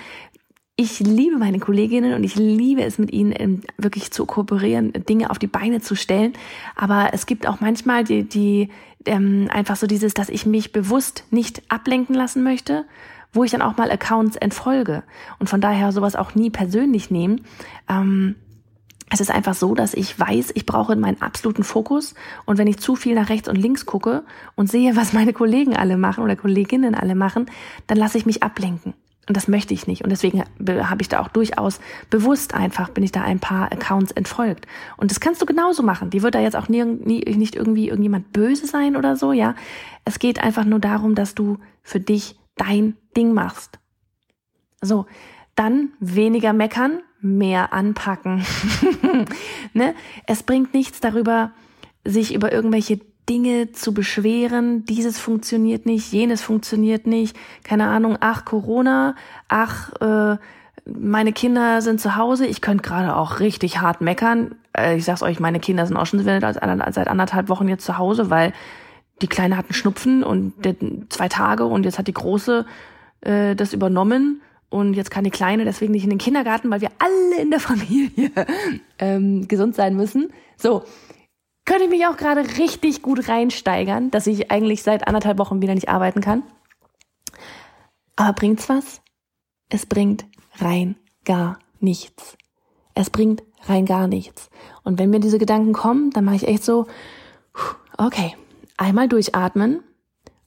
Ich 0.80 1.00
liebe 1.00 1.38
meine 1.38 1.58
Kolleginnen 1.58 2.14
und 2.14 2.22
ich 2.22 2.36
liebe 2.36 2.84
es 2.84 2.98
mit 2.98 3.12
ihnen 3.12 3.34
ähm, 3.36 3.62
wirklich 3.78 4.12
zu 4.12 4.26
kooperieren, 4.26 4.92
Dinge 4.92 5.30
auf 5.30 5.40
die 5.40 5.48
Beine 5.48 5.80
zu 5.80 5.96
stellen. 5.96 6.34
Aber 6.76 7.10
es 7.12 7.26
gibt 7.26 7.48
auch 7.48 7.60
manchmal 7.60 8.04
die, 8.04 8.22
die 8.22 8.68
ähm, 9.04 9.48
einfach 9.50 9.74
so 9.74 9.88
dieses, 9.88 10.14
dass 10.14 10.28
ich 10.28 10.46
mich 10.46 10.70
bewusst 10.70 11.24
nicht 11.30 11.62
ablenken 11.68 12.14
lassen 12.14 12.44
möchte, 12.44 12.84
wo 13.32 13.42
ich 13.42 13.50
dann 13.50 13.62
auch 13.62 13.76
mal 13.76 13.90
Accounts 13.90 14.36
entfolge 14.36 15.02
und 15.38 15.48
von 15.48 15.60
daher 15.60 15.90
sowas 15.90 16.16
auch 16.16 16.34
nie 16.34 16.50
persönlich 16.50 17.10
nehmen. 17.10 17.42
Ähm, 17.88 18.36
es 19.10 19.20
ist 19.20 19.30
einfach 19.30 19.54
so, 19.54 19.74
dass 19.74 19.94
ich 19.94 20.18
weiß, 20.18 20.52
ich 20.54 20.66
brauche 20.66 20.94
meinen 20.96 21.22
absoluten 21.22 21.64
Fokus. 21.64 22.14
Und 22.44 22.58
wenn 22.58 22.66
ich 22.66 22.78
zu 22.78 22.96
viel 22.96 23.14
nach 23.14 23.30
rechts 23.30 23.48
und 23.48 23.56
links 23.56 23.86
gucke 23.86 24.24
und 24.54 24.70
sehe, 24.70 24.96
was 24.96 25.12
meine 25.12 25.32
Kollegen 25.32 25.76
alle 25.76 25.96
machen 25.96 26.24
oder 26.24 26.36
Kolleginnen 26.36 26.94
alle 26.94 27.14
machen, 27.14 27.46
dann 27.86 27.98
lasse 27.98 28.18
ich 28.18 28.26
mich 28.26 28.42
ablenken. 28.42 28.94
Und 29.28 29.36
das 29.36 29.46
möchte 29.46 29.74
ich 29.74 29.86
nicht. 29.86 30.04
Und 30.04 30.10
deswegen 30.10 30.42
habe 30.42 31.02
ich 31.02 31.08
da 31.08 31.20
auch 31.20 31.28
durchaus 31.28 31.80
bewusst 32.08 32.54
einfach, 32.54 32.88
bin 32.88 33.04
ich 33.04 33.12
da 33.12 33.22
ein 33.22 33.40
paar 33.40 33.70
Accounts 33.70 34.10
entfolgt. 34.12 34.66
Und 34.96 35.10
das 35.10 35.20
kannst 35.20 35.42
du 35.42 35.46
genauso 35.46 35.82
machen. 35.82 36.08
Die 36.08 36.22
wird 36.22 36.34
da 36.34 36.40
jetzt 36.40 36.56
auch 36.56 36.68
nie, 36.68 36.82
nie, 36.84 37.20
nicht 37.36 37.54
irgendwie 37.54 37.88
irgendjemand 37.88 38.32
böse 38.32 38.66
sein 38.66 38.96
oder 38.96 39.16
so, 39.16 39.32
ja. 39.32 39.54
Es 40.06 40.18
geht 40.18 40.42
einfach 40.42 40.64
nur 40.64 40.78
darum, 40.78 41.14
dass 41.14 41.34
du 41.34 41.58
für 41.82 42.00
dich 42.00 42.38
dein 42.56 42.96
Ding 43.16 43.34
machst. 43.34 43.78
So. 44.80 45.06
Dann 45.54 45.90
weniger 45.98 46.52
meckern, 46.52 47.00
mehr 47.20 47.72
anpacken. 47.72 48.44
ne? 49.72 49.94
Es 50.26 50.42
bringt 50.42 50.74
nichts 50.74 51.00
darüber, 51.00 51.52
sich 52.04 52.34
über 52.34 52.52
irgendwelche 52.52 53.00
Dinge 53.28 53.72
zu 53.72 53.92
beschweren, 53.92 54.84
dieses 54.86 55.18
funktioniert 55.18 55.84
nicht, 55.84 56.12
jenes 56.12 56.40
funktioniert 56.40 57.06
nicht, 57.06 57.36
keine 57.62 57.88
Ahnung, 57.88 58.16
ach 58.20 58.44
Corona, 58.46 59.14
ach 59.48 59.92
äh, 60.00 60.38
meine 60.86 61.32
Kinder 61.34 61.82
sind 61.82 62.00
zu 62.00 62.16
Hause, 62.16 62.46
ich 62.46 62.62
könnte 62.62 62.82
gerade 62.82 63.14
auch 63.14 63.40
richtig 63.40 63.80
hart 63.80 64.00
meckern. 64.00 64.54
Äh, 64.72 64.96
ich 64.96 65.04
sag's 65.04 65.22
euch, 65.22 65.40
meine 65.40 65.60
Kinder 65.60 65.86
sind 65.86 65.98
auch 65.98 66.06
schon 66.06 66.22
seit 66.22 67.08
anderthalb 67.08 67.50
Wochen 67.50 67.68
jetzt 67.68 67.84
zu 67.84 67.98
Hause, 67.98 68.30
weil 68.30 68.54
die 69.20 69.26
Kleine 69.26 69.58
hat 69.58 69.66
einen 69.66 69.74
Schnupfen 69.74 70.22
und 70.22 70.64
der, 70.64 70.76
zwei 71.10 71.28
Tage 71.28 71.64
und 71.64 71.84
jetzt 71.84 71.98
hat 71.98 72.06
die 72.06 72.14
Große 72.14 72.64
äh, 73.20 73.54
das 73.54 73.74
übernommen 73.74 74.40
und 74.70 74.94
jetzt 74.94 75.10
kann 75.10 75.24
die 75.24 75.30
Kleine 75.30 75.64
deswegen 75.64 75.92
nicht 75.92 76.04
in 76.04 76.10
den 76.10 76.18
Kindergarten, 76.18 76.70
weil 76.70 76.80
wir 76.80 76.90
alle 76.98 77.40
in 77.40 77.50
der 77.50 77.60
Familie 77.60 78.30
ähm, 78.98 79.48
gesund 79.48 79.74
sein 79.74 79.96
müssen. 79.96 80.32
So, 80.56 80.82
könnte 81.64 81.84
ich 81.84 81.90
mich 81.90 82.06
auch 82.06 82.16
gerade 82.16 82.42
richtig 82.58 83.02
gut 83.02 83.28
reinsteigern, 83.28 84.10
dass 84.10 84.26
ich 84.26 84.50
eigentlich 84.50 84.82
seit 84.82 85.06
anderthalb 85.06 85.38
Wochen 85.38 85.62
wieder 85.62 85.74
nicht 85.74 85.88
arbeiten 85.88 86.20
kann. 86.20 86.42
Aber 88.16 88.32
bringt's 88.32 88.68
was? 88.68 89.00
Es 89.68 89.86
bringt 89.86 90.26
rein 90.56 90.96
gar 91.24 91.58
nichts. 91.80 92.36
Es 92.94 93.10
bringt 93.10 93.42
rein 93.66 93.86
gar 93.86 94.08
nichts. 94.08 94.50
Und 94.82 94.98
wenn 94.98 95.10
mir 95.10 95.20
diese 95.20 95.38
Gedanken 95.38 95.72
kommen, 95.72 96.10
dann 96.10 96.24
mache 96.24 96.36
ich 96.36 96.48
echt 96.48 96.64
so, 96.64 96.86
okay, 97.96 98.34
einmal 98.76 99.08
durchatmen, 99.08 99.82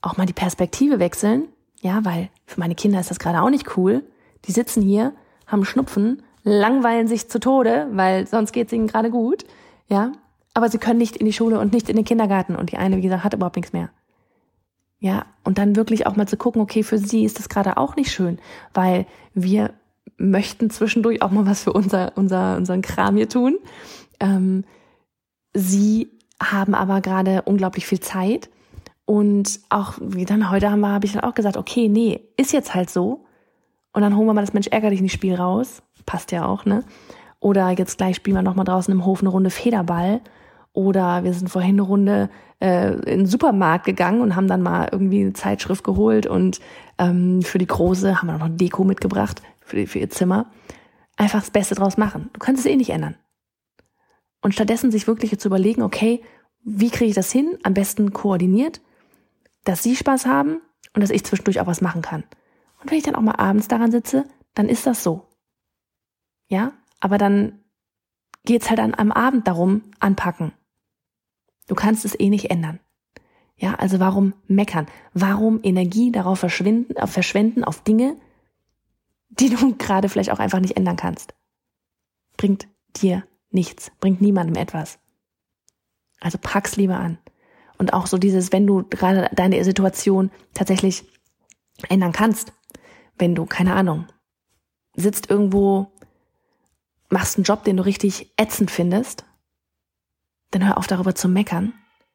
auch 0.00 0.16
mal 0.16 0.26
die 0.26 0.32
Perspektive 0.32 0.98
wechseln, 0.98 1.48
ja, 1.80 2.04
weil 2.04 2.30
für 2.46 2.60
meine 2.60 2.74
Kinder 2.74 3.00
ist 3.00 3.10
das 3.10 3.18
gerade 3.18 3.42
auch 3.42 3.50
nicht 3.50 3.76
cool. 3.76 4.04
Die 4.46 4.52
sitzen 4.52 4.82
hier, 4.82 5.12
haben 5.46 5.64
Schnupfen, 5.64 6.22
langweilen 6.44 7.06
sich 7.06 7.28
zu 7.28 7.38
Tode, 7.38 7.88
weil 7.92 8.26
sonst 8.26 8.52
geht 8.52 8.68
es 8.68 8.72
ihnen 8.72 8.86
gerade 8.86 9.10
gut, 9.10 9.44
ja. 9.88 10.12
Aber 10.54 10.68
sie 10.68 10.78
können 10.78 10.98
nicht 10.98 11.16
in 11.16 11.26
die 11.26 11.32
Schule 11.32 11.58
und 11.58 11.72
nicht 11.72 11.88
in 11.88 11.96
den 11.96 12.04
Kindergarten. 12.04 12.56
Und 12.56 12.72
die 12.72 12.76
eine, 12.76 12.98
wie 12.98 13.02
gesagt, 13.02 13.24
hat 13.24 13.32
überhaupt 13.32 13.56
nichts 13.56 13.72
mehr. 13.72 13.90
Ja, 14.98 15.24
und 15.44 15.58
dann 15.58 15.76
wirklich 15.76 16.06
auch 16.06 16.14
mal 16.14 16.28
zu 16.28 16.36
gucken, 16.36 16.60
okay, 16.60 16.82
für 16.82 16.98
sie 16.98 17.24
ist 17.24 17.38
das 17.38 17.48
gerade 17.48 17.76
auch 17.76 17.96
nicht 17.96 18.12
schön, 18.12 18.38
weil 18.74 19.06
wir 19.34 19.72
möchten 20.16 20.70
zwischendurch 20.70 21.22
auch 21.22 21.30
mal 21.30 21.46
was 21.46 21.64
für 21.64 21.72
unser, 21.72 22.12
unser, 22.16 22.56
unseren 22.56 22.82
Kram 22.82 23.16
hier 23.16 23.28
tun. 23.28 23.56
Ähm, 24.20 24.64
sie 25.54 26.10
haben 26.40 26.74
aber 26.74 27.00
gerade 27.00 27.42
unglaublich 27.42 27.86
viel 27.86 28.00
Zeit. 28.00 28.50
Und 29.04 29.60
auch 29.68 29.94
wie 30.00 30.24
dann 30.24 30.50
heute 30.50 30.70
haben 30.70 30.80
wir, 30.80 30.90
habe 30.90 31.06
ich 31.06 31.12
dann 31.12 31.24
auch 31.24 31.34
gesagt, 31.34 31.56
okay, 31.56 31.88
nee, 31.88 32.20
ist 32.36 32.52
jetzt 32.52 32.74
halt 32.74 32.90
so. 32.90 33.24
Und 33.92 34.02
dann 34.02 34.16
holen 34.16 34.26
wir 34.26 34.34
mal 34.34 34.40
das 34.40 34.54
Mensch 34.54 34.68
ärger 34.68 34.90
dich 34.90 35.02
nicht 35.02 35.12
Spiel 35.12 35.34
raus. 35.34 35.82
Passt 36.06 36.32
ja 36.32 36.46
auch, 36.46 36.64
ne? 36.64 36.84
Oder 37.40 37.70
jetzt 37.70 37.98
gleich 37.98 38.16
spielen 38.16 38.36
wir 38.36 38.42
nochmal 38.42 38.64
draußen 38.64 38.92
im 38.92 39.04
Hof 39.04 39.20
eine 39.20 39.28
Runde 39.28 39.50
Federball. 39.50 40.20
Oder 40.72 41.24
wir 41.24 41.32
sind 41.34 41.48
vorhin 41.48 41.74
eine 41.74 41.82
Runde 41.82 42.30
äh, 42.62 42.92
in 42.92 43.20
den 43.20 43.26
Supermarkt 43.26 43.84
gegangen 43.84 44.22
und 44.22 44.36
haben 44.36 44.48
dann 44.48 44.62
mal 44.62 44.88
irgendwie 44.90 45.20
eine 45.20 45.32
Zeitschrift 45.32 45.84
geholt 45.84 46.26
und 46.26 46.60
ähm, 46.98 47.42
für 47.42 47.58
die 47.58 47.66
Große 47.66 48.16
haben 48.16 48.28
wir 48.28 48.38
noch 48.38 48.48
Deko 48.48 48.84
mitgebracht 48.84 49.42
für, 49.60 49.86
für 49.86 49.98
ihr 49.98 50.08
Zimmer. 50.08 50.46
Einfach 51.16 51.40
das 51.40 51.50
Beste 51.50 51.74
draus 51.74 51.98
machen. 51.98 52.30
Du 52.32 52.38
kannst 52.38 52.64
es 52.64 52.70
eh 52.70 52.76
nicht 52.76 52.90
ändern. 52.90 53.16
Und 54.40 54.54
stattdessen 54.54 54.90
sich 54.90 55.06
wirklich 55.06 55.38
zu 55.38 55.48
überlegen, 55.48 55.82
okay, 55.82 56.22
wie 56.64 56.90
kriege 56.90 57.10
ich 57.10 57.14
das 57.14 57.32
hin? 57.32 57.58
Am 57.64 57.74
besten 57.74 58.12
koordiniert, 58.12 58.80
dass 59.64 59.82
sie 59.82 59.96
Spaß 59.96 60.26
haben 60.26 60.60
und 60.94 61.02
dass 61.02 61.10
ich 61.10 61.24
zwischendurch 61.24 61.60
auch 61.60 61.66
was 61.66 61.80
machen 61.80 62.02
kann. 62.02 62.24
Und 62.82 62.90
wenn 62.90 62.98
ich 62.98 63.04
dann 63.04 63.14
auch 63.14 63.22
mal 63.22 63.36
abends 63.36 63.68
daran 63.68 63.90
sitze, 63.90 64.24
dann 64.54 64.68
ist 64.68 64.86
das 64.86 65.02
so. 65.02 65.28
Ja, 66.48 66.72
aber 67.00 67.18
dann 67.18 67.60
geht's 68.44 68.68
halt 68.68 68.80
an, 68.80 68.94
am 68.94 69.12
Abend 69.12 69.46
darum, 69.46 69.82
anpacken. 70.00 70.52
Du 71.68 71.74
kannst 71.74 72.04
es 72.04 72.18
eh 72.18 72.28
nicht 72.28 72.50
ändern. 72.50 72.80
Ja, 73.56 73.74
also 73.74 74.00
warum 74.00 74.34
meckern? 74.48 74.86
Warum 75.14 75.60
Energie 75.62 76.10
darauf 76.10 76.40
verschwinden, 76.40 76.96
auf 76.98 77.10
verschwenden 77.10 77.64
auf 77.64 77.82
Dinge, 77.82 78.16
die 79.28 79.50
du 79.50 79.74
gerade 79.78 80.08
vielleicht 80.08 80.30
auch 80.30 80.40
einfach 80.40 80.60
nicht 80.60 80.76
ändern 80.76 80.96
kannst? 80.96 81.34
Bringt 82.36 82.66
dir 82.96 83.24
nichts, 83.50 83.92
bringt 84.00 84.20
niemandem 84.20 84.56
etwas. 84.56 84.98
Also 86.20 86.38
pack's 86.40 86.76
lieber 86.76 86.98
an. 86.98 87.18
Und 87.78 87.92
auch 87.92 88.06
so 88.06 88.18
dieses, 88.18 88.52
wenn 88.52 88.66
du 88.66 88.84
gerade 88.84 89.28
deine 89.34 89.62
Situation 89.64 90.30
tatsächlich 90.54 91.04
ändern 91.88 92.12
kannst, 92.12 92.52
wenn 93.18 93.34
du, 93.34 93.46
keine 93.46 93.74
Ahnung, 93.74 94.06
sitzt 94.94 95.30
irgendwo, 95.30 95.92
machst 97.08 97.36
einen 97.36 97.44
Job, 97.44 97.64
den 97.64 97.76
du 97.76 97.84
richtig 97.84 98.32
ätzend 98.36 98.70
findest, 98.70 99.24
dann 100.50 100.66
hör 100.66 100.78
auf 100.78 100.86
darüber 100.86 101.14
zu 101.14 101.28
meckern, 101.28 101.72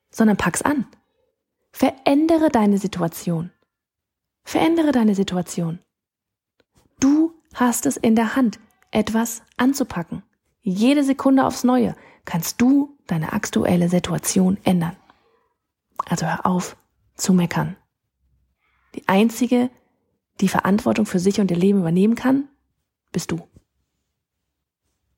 sondern 0.10 0.38
pack's 0.38 0.62
an. 0.62 0.86
Verändere 1.72 2.50
deine 2.50 2.78
Situation. 2.78 3.52
Verändere 4.44 4.92
deine 4.92 5.16
Situation. 5.16 5.80
Du 7.00 7.34
hast 7.54 7.86
es 7.86 7.98
in 7.98 8.16
der 8.16 8.36
Hand, 8.36 8.60
etwas 8.92 9.44
anzupacken. 9.58 10.24
Jede 10.62 11.04
Sekunde 11.04 11.46
aufs 11.46 11.64
Neue 11.64 11.96
kannst 12.26 12.62
du 12.62 12.98
deine 13.08 13.34
aktuelle 13.34 13.90
Situation 13.90 14.58
ändern. 14.64 14.96
Also 16.06 16.26
hör 16.26 16.46
auf 16.46 16.78
zu 17.16 17.34
meckern. 17.34 17.76
Die 18.96 19.08
einzige, 19.08 19.70
die 20.42 20.48
Verantwortung 20.48 21.06
für 21.06 21.20
sich 21.20 21.40
und 21.40 21.52
ihr 21.52 21.58
Leben 21.58 21.80
übernehmen 21.80 22.16
kann, 22.16 22.48
bist 23.12 23.32
du. 23.32 23.40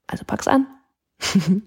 Also 0.08 0.26
pack's 0.26 0.48
an. 0.48 0.68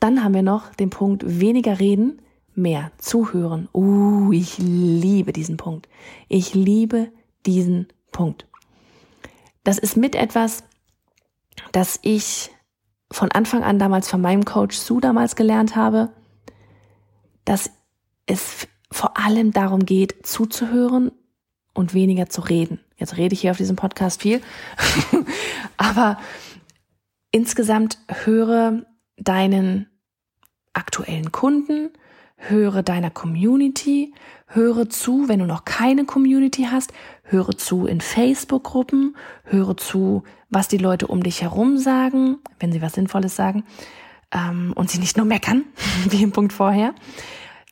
Dann 0.00 0.22
haben 0.22 0.34
wir 0.34 0.42
noch 0.42 0.74
den 0.74 0.90
Punkt 0.90 1.22
weniger 1.40 1.80
reden, 1.80 2.22
mehr 2.54 2.92
zuhören. 2.98 3.68
Uh, 3.72 4.32
ich 4.32 4.58
liebe 4.58 5.32
diesen 5.32 5.56
Punkt. 5.56 5.88
Ich 6.28 6.54
liebe 6.54 7.10
diesen 7.46 7.88
Punkt. 8.12 8.46
Das 9.64 9.78
ist 9.78 9.96
mit 9.96 10.14
etwas, 10.14 10.64
das 11.72 11.98
ich 12.02 12.50
von 13.10 13.30
Anfang 13.32 13.62
an 13.62 13.78
damals 13.78 14.08
von 14.08 14.20
meinem 14.20 14.44
Coach 14.44 14.76
Sue 14.76 15.00
damals 15.00 15.36
gelernt 15.36 15.76
habe, 15.76 16.10
dass 17.44 17.70
es 18.26 18.68
vor 18.90 19.18
allem 19.18 19.52
darum 19.52 19.84
geht, 19.84 20.26
zuzuhören 20.26 21.12
und 21.74 21.92
weniger 21.92 22.28
zu 22.28 22.40
reden. 22.40 22.80
Jetzt 22.96 23.16
rede 23.16 23.34
ich 23.34 23.42
hier 23.42 23.50
auf 23.50 23.56
diesem 23.56 23.76
Podcast 23.76 24.22
viel, 24.22 24.40
aber 25.76 26.18
insgesamt 27.30 27.98
höre 28.08 28.82
deinen 29.16 29.88
aktuellen 30.72 31.32
Kunden, 31.32 31.90
höre 32.36 32.82
deiner 32.82 33.10
Community, 33.10 34.14
höre 34.46 34.88
zu, 34.88 35.28
wenn 35.28 35.40
du 35.40 35.46
noch 35.46 35.64
keine 35.64 36.04
Community 36.04 36.68
hast, 36.70 36.92
höre 37.22 37.56
zu 37.56 37.86
in 37.86 38.00
Facebook-Gruppen, 38.00 39.16
höre 39.44 39.76
zu, 39.76 40.22
was 40.50 40.68
die 40.68 40.78
Leute 40.78 41.06
um 41.06 41.22
dich 41.22 41.42
herum 41.42 41.78
sagen, 41.78 42.38
wenn 42.60 42.72
sie 42.72 42.82
was 42.82 42.94
Sinnvolles 42.94 43.34
sagen, 43.34 43.64
ähm, 44.32 44.72
und 44.74 44.90
sie 44.90 44.98
nicht 44.98 45.16
nur 45.16 45.26
meckern, 45.26 45.64
wie 46.08 46.22
im 46.22 46.32
Punkt 46.32 46.52
vorher. 46.52 46.94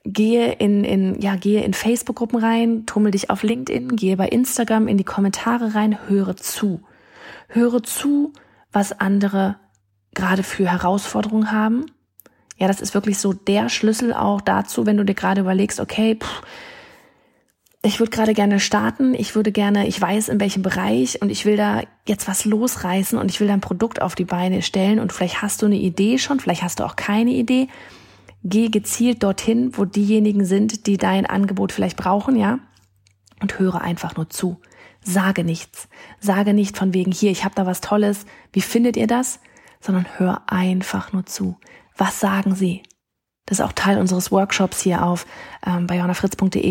Gehe 0.04 0.52
in, 0.54 0.84
in, 0.84 1.20
ja, 1.20 1.36
gehe 1.36 1.62
in 1.62 1.74
Facebook-Gruppen 1.74 2.38
rein, 2.38 2.86
tummel 2.86 3.12
dich 3.12 3.30
auf 3.30 3.42
LinkedIn, 3.42 3.96
gehe 3.96 4.16
bei 4.16 4.28
Instagram 4.28 4.88
in 4.88 4.96
die 4.96 5.04
Kommentare 5.04 5.74
rein, 5.74 5.98
höre 6.08 6.36
zu. 6.36 6.82
Höre 7.48 7.82
zu, 7.82 8.32
was 8.72 8.98
andere 8.98 9.56
gerade 10.14 10.42
für 10.42 10.70
Herausforderungen 10.70 11.52
haben. 11.52 11.86
Ja, 12.58 12.68
das 12.68 12.80
ist 12.80 12.94
wirklich 12.94 13.18
so 13.18 13.32
der 13.32 13.68
Schlüssel 13.68 14.12
auch 14.12 14.40
dazu, 14.40 14.86
wenn 14.86 14.96
du 14.96 15.04
dir 15.04 15.14
gerade 15.14 15.40
überlegst, 15.40 15.80
okay, 15.80 16.16
pff, 16.16 16.42
ich 17.84 17.98
würde 17.98 18.10
gerade 18.10 18.32
gerne 18.32 18.60
starten, 18.60 19.14
ich 19.14 19.34
würde 19.34 19.50
gerne, 19.50 19.88
ich 19.88 20.00
weiß 20.00 20.28
in 20.28 20.38
welchem 20.38 20.62
Bereich 20.62 21.20
und 21.20 21.30
ich 21.30 21.44
will 21.44 21.56
da 21.56 21.82
jetzt 22.06 22.28
was 22.28 22.44
losreißen 22.44 23.18
und 23.18 23.28
ich 23.30 23.40
will 23.40 23.48
da 23.48 23.54
ein 23.54 23.60
Produkt 23.60 24.00
auf 24.00 24.14
die 24.14 24.24
Beine 24.24 24.62
stellen 24.62 25.00
und 25.00 25.12
vielleicht 25.12 25.42
hast 25.42 25.62
du 25.62 25.66
eine 25.66 25.76
Idee 25.76 26.18
schon, 26.18 26.38
vielleicht 26.38 26.62
hast 26.62 26.78
du 26.78 26.84
auch 26.84 26.94
keine 26.94 27.32
Idee. 27.32 27.66
Geh 28.44 28.68
gezielt 28.68 29.22
dorthin, 29.22 29.76
wo 29.76 29.84
diejenigen 29.84 30.44
sind, 30.44 30.86
die 30.86 30.96
dein 30.96 31.26
Angebot 31.26 31.72
vielleicht 31.72 31.96
brauchen, 31.96 32.36
ja, 32.36 32.58
und 33.40 33.58
höre 33.58 33.80
einfach 33.80 34.16
nur 34.16 34.30
zu. 34.30 34.60
Sage 35.04 35.44
nichts. 35.44 35.88
Sage 36.20 36.54
nicht 36.54 36.76
von 36.76 36.94
wegen 36.94 37.12
hier, 37.12 37.30
ich 37.30 37.44
habe 37.44 37.54
da 37.54 37.66
was 37.66 37.80
Tolles. 37.80 38.24
Wie 38.52 38.60
findet 38.60 38.96
ihr 38.96 39.06
das? 39.06 39.40
Sondern 39.80 40.06
hör 40.16 40.42
einfach 40.46 41.12
nur 41.12 41.26
zu. 41.26 41.56
Was 41.96 42.20
sagen 42.20 42.54
sie? 42.54 42.82
Das 43.46 43.58
ist 43.58 43.64
auch 43.64 43.72
Teil 43.72 43.98
unseres 43.98 44.30
Workshops 44.30 44.80
hier 44.80 45.04
auf 45.04 45.26
ähm, 45.66 45.88
bei 45.88 45.98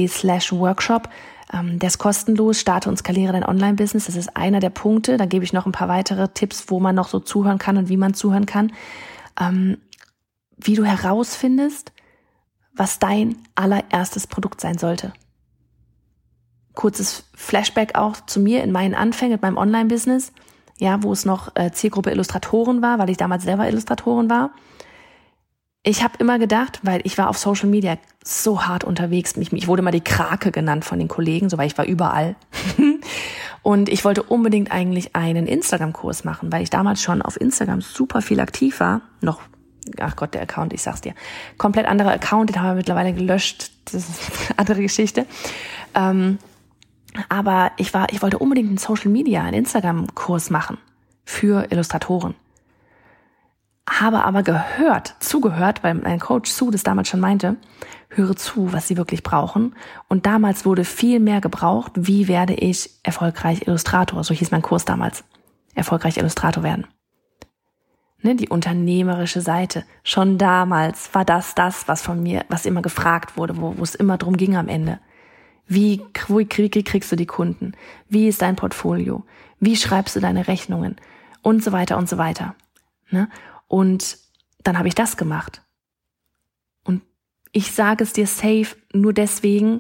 slash 0.08 0.54
workshop. 0.54 1.10
Ähm, 1.54 1.80
der 1.80 1.88
ist 1.88 1.98
kostenlos. 1.98 2.60
Starte 2.62 2.90
und 2.90 2.98
skaliere 2.98 3.34
dein 3.34 3.44
Online-Business. 3.46 4.06
Das 4.06 4.16
ist 4.16 4.38
einer 4.38 4.62
der 4.62 4.70
Punkte. 4.70 5.18
Da 5.18 5.26
gebe 5.26 5.44
ich 5.44 5.52
noch 5.52 5.66
ein 5.66 5.74
paar 5.74 5.90
weitere 5.90 6.30
Tipps, 6.30 6.66
wo 6.68 6.80
man 6.80 6.96
noch 6.96 7.10
so 7.10 7.20
zuhören 7.20 7.58
kann 7.58 7.78
und 7.78 7.90
wie 7.90 7.98
man 7.98 8.14
zuhören 8.14 8.46
kann. 8.46 8.72
Ähm, 9.40 9.78
wie 10.62 10.76
du 10.76 10.84
herausfindest, 10.84 11.92
was 12.74 13.00
dein 13.00 13.38
allererstes 13.56 14.28
Produkt 14.28 14.62
sein 14.62 14.78
sollte. 14.78 15.14
Kurzes 16.74 17.26
Flashback 17.36 17.96
auch 17.96 18.26
zu 18.26 18.40
mir 18.40 18.64
in 18.64 18.72
meinen 18.72 18.96
Anfängen 18.96 19.34
mit 19.34 19.42
meinem 19.42 19.58
Online-Business, 19.58 20.32
ja, 20.80 21.04
wo 21.04 21.12
es 21.12 21.26
noch 21.26 21.56
äh, 21.56 21.72
Zielgruppe 21.72 22.12
Illustratoren 22.12 22.82
war, 22.82 22.98
weil 22.98 23.10
ich 23.10 23.18
damals 23.18 23.44
selber 23.44 23.68
Illustratorin 23.68 24.30
war 24.30 24.52
ich 25.84 26.04
habe 26.04 26.14
immer 26.20 26.38
gedacht, 26.38 26.80
weil 26.84 27.02
ich 27.06 27.18
war 27.18 27.30
auf 27.30 27.38
Social 27.38 27.68
Media 27.68 27.98
so 28.24 28.64
hart 28.64 28.84
unterwegs, 28.84 29.36
mich, 29.36 29.52
ich 29.52 29.68
wurde 29.68 29.82
mal 29.82 29.92
die 29.92 30.02
Krake 30.02 30.52
genannt 30.52 30.86
von 30.86 31.00
den 31.00 31.08
Kollegen, 31.08 31.50
so 31.50 31.58
weil 31.58 31.68
ich 31.68 31.78
war 31.78 31.86
überall. 31.86 32.36
und 33.64 33.90
ich 33.90 34.06
wollte 34.06 34.22
unbedingt 34.22 34.72
eigentlich 34.72 35.16
einen 35.16 35.48
Instagram-Kurs 35.48 36.24
machen, 36.24 36.52
weil 36.52 36.62
ich 36.62 36.70
damals 36.70 37.02
schon 37.02 37.24
auf 37.24 37.40
Instagram 37.40 37.82
super 37.82 38.22
viel 38.22 38.40
aktiv 38.40 38.80
war. 38.80 39.02
Noch, 39.22 39.42
ach 40.00 40.16
Gott, 40.16 40.34
der 40.34 40.42
Account, 40.42 40.74
ich 40.74 40.82
sag's 40.82 41.02
dir. 41.02 41.14
Komplett 41.58 41.86
anderer 41.86 42.12
Account, 42.12 42.50
den 42.50 42.60
haben 42.60 42.70
wir 42.70 42.76
mittlerweile 42.76 43.14
gelöscht. 43.14 43.72
Das 43.86 43.96
ist 43.96 44.50
eine 44.50 44.60
andere 44.60 44.82
Geschichte. 44.82 45.26
Ähm, 45.96 46.38
Aber 47.28 47.72
ich 47.78 47.94
war, 47.94 48.08
ich 48.12 48.22
wollte 48.22 48.40
unbedingt 48.40 48.70
einen 48.70 48.78
Social 48.78 49.12
Media, 49.12 49.42
einen 49.42 49.54
Instagram-Kurs 49.54 50.50
machen 50.50 50.78
für 51.26 51.68
Illustratoren. 51.70 52.36
Habe 53.90 54.24
aber 54.24 54.44
gehört, 54.44 55.16
zugehört, 55.20 55.84
weil 55.84 55.96
mein 55.96 56.20
Coach 56.20 56.50
Sue 56.50 56.72
das 56.72 56.84
damals 56.84 57.10
schon 57.10 57.20
meinte, 57.20 57.58
höre 58.10 58.36
zu, 58.38 58.72
was 58.72 58.88
sie 58.88 58.96
wirklich 58.96 59.24
brauchen. 59.24 59.76
Und 60.08 60.26
damals 60.26 60.66
wurde 60.66 60.86
viel 60.86 61.20
mehr 61.20 61.42
gebraucht, 61.42 61.92
wie 61.96 62.30
werde 62.30 62.54
ich 62.54 62.92
erfolgreich 63.04 63.68
Illustrator, 63.68 64.24
so 64.24 64.34
hieß 64.34 64.52
mein 64.52 64.62
Kurs 64.62 64.86
damals, 64.86 65.26
erfolgreich 65.76 66.18
Illustrator 66.18 66.64
werden. 66.64 66.88
Ne, 68.24 68.36
die 68.36 68.50
unternehmerische 68.50 69.42
Seite. 69.42 69.84
Schon 70.04 70.38
damals 70.38 71.14
war 71.14 71.26
das 71.26 71.56
das, 71.56 71.88
was 71.88 72.04
von 72.04 72.22
mir, 72.22 72.46
was 72.50 72.68
immer 72.68 72.84
gefragt 72.84 73.36
wurde, 73.36 73.58
wo, 73.58 73.78
wo 73.78 73.84
es 73.84 73.96
immer 73.96 74.18
drum 74.18 74.38
ging 74.38 74.56
am 74.56 74.68
Ende. 74.68 75.00
Wie, 75.68 76.02
wie 76.28 76.46
kriegst 76.46 77.12
du 77.12 77.16
die 77.16 77.26
Kunden? 77.26 77.74
Wie 78.10 78.28
ist 78.28 78.42
dein 78.42 78.56
Portfolio? 78.56 79.24
Wie 79.60 79.76
schreibst 79.76 80.16
du 80.16 80.20
deine 80.20 80.48
Rechnungen? 80.48 80.98
Und 81.42 81.64
so 81.64 81.72
weiter 81.72 81.98
und 81.98 82.10
so 82.10 82.18
weiter. 82.18 82.56
Ne? 83.10 83.30
Und 83.68 84.18
dann 84.64 84.78
habe 84.78 84.88
ich 84.88 84.96
das 84.96 85.18
gemacht. 85.18 85.64
Und 86.84 87.02
ich 87.52 87.72
sage 87.72 88.04
es 88.04 88.14
dir 88.14 88.28
safe, 88.28 88.76
nur 88.94 89.14
deswegen 89.14 89.80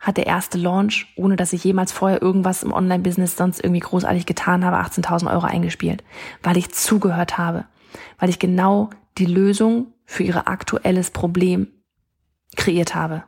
hat 0.00 0.16
der 0.16 0.26
erste 0.26 0.56
Launch, 0.56 1.12
ohne 1.14 1.36
dass 1.36 1.52
ich 1.52 1.62
jemals 1.62 1.92
vorher 1.92 2.22
irgendwas 2.22 2.62
im 2.62 2.72
Online-Business 2.72 3.36
sonst 3.36 3.62
irgendwie 3.62 3.80
großartig 3.80 4.24
getan 4.24 4.64
habe, 4.64 4.78
18.000 4.78 5.30
Euro 5.30 5.46
eingespielt, 5.46 6.02
weil 6.42 6.56
ich 6.56 6.72
zugehört 6.72 7.36
habe, 7.36 7.66
weil 8.18 8.30
ich 8.30 8.38
genau 8.38 8.88
die 9.18 9.26
Lösung 9.26 9.92
für 10.06 10.22
ihr 10.22 10.48
aktuelles 10.48 11.10
Problem 11.10 11.68
kreiert 12.56 12.94
habe. 12.94 13.24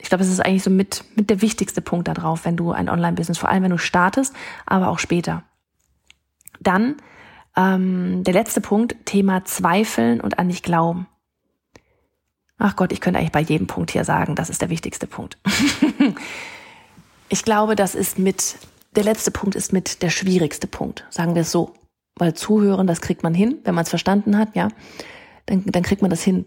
Ich 0.00 0.10
glaube, 0.10 0.22
es 0.22 0.30
ist 0.30 0.44
eigentlich 0.44 0.62
so 0.62 0.70
mit, 0.70 1.02
mit 1.16 1.28
der 1.30 1.42
wichtigste 1.42 1.80
Punkt 1.80 2.06
da 2.06 2.14
drauf, 2.14 2.44
wenn 2.44 2.56
du 2.56 2.70
ein 2.70 2.88
Online-Business, 2.88 3.38
vor 3.38 3.48
allem 3.48 3.64
wenn 3.64 3.70
du 3.70 3.78
startest, 3.78 4.34
aber 4.66 4.88
auch 4.88 4.98
später. 4.98 5.42
Dann 6.60 6.96
ähm, 7.56 8.22
der 8.24 8.34
letzte 8.34 8.60
Punkt, 8.60 8.94
Thema 9.06 9.44
Zweifeln 9.44 10.20
und 10.20 10.38
an 10.38 10.48
dich 10.48 10.62
glauben. 10.62 11.08
Ach 12.58 12.74
Gott, 12.74 12.92
ich 12.92 13.00
könnte 13.00 13.20
eigentlich 13.20 13.32
bei 13.32 13.40
jedem 13.40 13.68
Punkt 13.68 13.92
hier 13.92 14.04
sagen, 14.04 14.34
das 14.34 14.50
ist 14.50 14.60
der 14.60 14.70
wichtigste 14.70 15.06
Punkt. 15.06 15.38
ich 17.28 17.44
glaube, 17.44 17.76
das 17.76 17.94
ist 17.94 18.18
mit, 18.18 18.56
der 18.96 19.04
letzte 19.04 19.30
Punkt 19.30 19.54
ist 19.54 19.72
mit 19.72 20.02
der 20.02 20.10
schwierigste 20.10 20.66
Punkt, 20.66 21.06
sagen 21.08 21.34
wir 21.34 21.42
es 21.42 21.52
so. 21.52 21.74
Weil 22.16 22.34
zuhören, 22.34 22.88
das 22.88 23.00
kriegt 23.00 23.22
man 23.22 23.32
hin, 23.32 23.58
wenn 23.62 23.76
man 23.76 23.84
es 23.84 23.90
verstanden 23.90 24.36
hat, 24.36 24.56
ja. 24.56 24.68
Dann, 25.46 25.64
dann 25.66 25.84
kriegt 25.84 26.02
man 26.02 26.10
das 26.10 26.22
hin, 26.22 26.46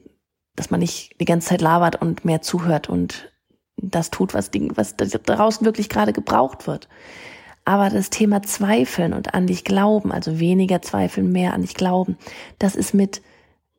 dass 0.55 0.69
man 0.69 0.81
nicht 0.81 1.15
die 1.21 1.25
ganze 1.25 1.47
Zeit 1.47 1.61
labert 1.61 2.01
und 2.01 2.25
mehr 2.25 2.41
zuhört 2.41 2.89
und 2.89 3.31
das 3.77 4.11
tut, 4.11 4.33
was, 4.33 4.51
was 4.75 4.95
draußen 4.97 5.65
wirklich 5.65 5.87
gerade 5.87 6.11
gebraucht 6.11 6.67
wird. 6.67 6.89
Aber 7.63 7.89
das 7.89 8.09
Thema 8.09 8.43
Zweifeln 8.43 9.13
und 9.13 9.33
an 9.33 9.47
dich 9.47 9.63
glauben, 9.63 10.11
also 10.11 10.39
weniger 10.39 10.81
Zweifeln, 10.81 11.31
mehr 11.31 11.53
an 11.53 11.61
dich 11.61 11.73
glauben, 11.73 12.17
das 12.59 12.75
ist 12.75 12.93
mit 12.93 13.21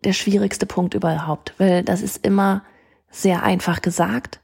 der 0.04 0.12
schwierigste 0.12 0.66
Punkt 0.66 0.94
überhaupt, 0.94 1.54
weil 1.58 1.82
das 1.82 2.02
ist 2.02 2.24
immer 2.26 2.62
sehr 3.10 3.42
einfach 3.42 3.82
gesagt, 3.82 4.40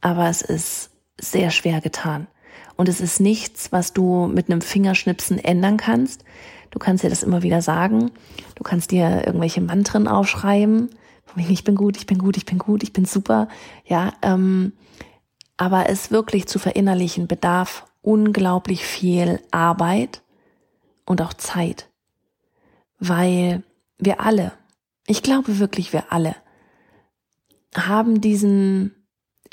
aber 0.00 0.28
es 0.28 0.42
ist 0.42 0.90
sehr 1.20 1.50
schwer 1.50 1.80
getan. 1.80 2.26
Und 2.76 2.88
es 2.88 3.00
ist 3.00 3.20
nichts, 3.20 3.70
was 3.70 3.92
du 3.92 4.26
mit 4.26 4.50
einem 4.50 4.60
Fingerschnipsen 4.60 5.38
ändern 5.38 5.76
kannst. 5.76 6.24
Du 6.70 6.78
kannst 6.78 7.04
dir 7.04 7.10
das 7.10 7.22
immer 7.22 7.42
wieder 7.42 7.62
sagen. 7.62 8.10
Du 8.54 8.64
kannst 8.64 8.90
dir 8.90 9.24
irgendwelche 9.26 9.60
Mantren 9.60 10.08
aufschreiben. 10.08 10.90
Ich 11.36 11.64
bin 11.64 11.76
gut, 11.76 11.96
ich 11.96 12.06
bin 12.06 12.18
gut, 12.18 12.36
ich 12.36 12.46
bin 12.46 12.58
gut, 12.58 12.82
ich 12.82 12.92
bin 12.92 13.04
super. 13.04 13.48
Ja, 13.84 14.12
ähm, 14.22 14.72
aber 15.56 15.88
es 15.88 16.10
wirklich 16.10 16.46
zu 16.48 16.58
verinnerlichen 16.58 17.28
bedarf 17.28 17.84
unglaublich 18.00 18.84
viel 18.84 19.40
Arbeit 19.50 20.22
und 21.04 21.22
auch 21.22 21.34
Zeit, 21.34 21.88
weil 22.98 23.62
wir 23.98 24.20
alle, 24.20 24.52
ich 25.06 25.22
glaube 25.22 25.58
wirklich 25.58 25.92
wir 25.92 26.12
alle, 26.12 26.34
haben 27.74 28.20
diesen 28.20 28.94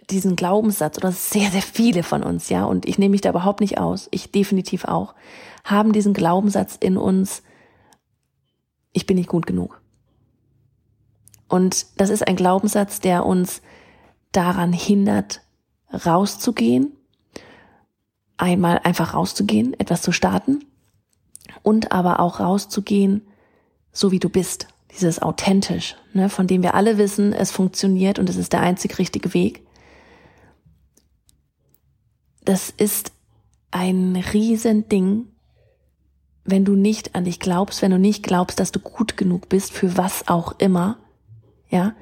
diesen 0.09 0.35
Glaubenssatz 0.35 0.97
oder 0.97 1.11
sehr 1.11 1.51
sehr 1.51 1.61
viele 1.61 2.03
von 2.03 2.23
uns, 2.23 2.49
ja, 2.49 2.65
und 2.65 2.87
ich 2.87 2.97
nehme 2.97 3.11
mich 3.11 3.21
da 3.21 3.29
überhaupt 3.29 3.61
nicht 3.61 3.77
aus, 3.77 4.07
ich 4.11 4.31
definitiv 4.31 4.85
auch, 4.85 5.13
haben 5.63 5.93
diesen 5.93 6.13
Glaubenssatz 6.13 6.77
in 6.79 6.97
uns, 6.97 7.43
ich 8.91 9.05
bin 9.05 9.17
nicht 9.17 9.29
gut 9.29 9.45
genug. 9.45 9.81
Und 11.47 11.87
das 11.97 12.09
ist 12.09 12.27
ein 12.27 12.35
Glaubenssatz, 12.35 12.99
der 12.99 13.25
uns 13.25 13.61
daran 14.31 14.71
hindert, 14.71 15.41
rauszugehen 15.91 16.93
einmal 18.39 18.79
einfach 18.83 19.13
rauszugehen, 19.13 19.77
etwas 19.79 20.01
zu 20.01 20.11
starten 20.11 20.65
und 21.61 21.91
aber 21.91 22.19
auch 22.19 22.39
rauszugehen, 22.39 23.27
so 23.91 24.11
wie 24.11 24.19
du 24.19 24.29
bist. 24.29 24.67
Dieses 24.91 25.21
authentisch, 25.21 25.95
ne, 26.13 26.29
von 26.29 26.47
dem 26.47 26.63
wir 26.63 26.73
alle 26.73 26.97
wissen, 26.97 27.33
es 27.33 27.51
funktioniert 27.51 28.19
und 28.19 28.29
es 28.29 28.35
ist 28.35 28.53
der 28.53 28.61
einzig 28.61 28.97
richtige 28.97 29.33
Weg. 29.33 29.65
Das 32.43 32.69
ist 32.69 33.11
ein 33.71 34.15
Riesending, 34.15 35.27
wenn 36.43 36.65
du 36.65 36.75
nicht 36.75 37.13
an 37.13 37.25
dich 37.25 37.39
glaubst, 37.39 37.81
wenn 37.81 37.91
du 37.91 37.99
nicht 37.99 38.23
glaubst, 38.23 38.59
dass 38.59 38.71
du 38.71 38.79
gut 38.79 39.17
genug 39.17 39.49
bist 39.49 39.71
für 39.71 39.97
was 39.97 40.27
auch 40.27 40.55
immer, 40.57 40.97
ja. 41.69 41.93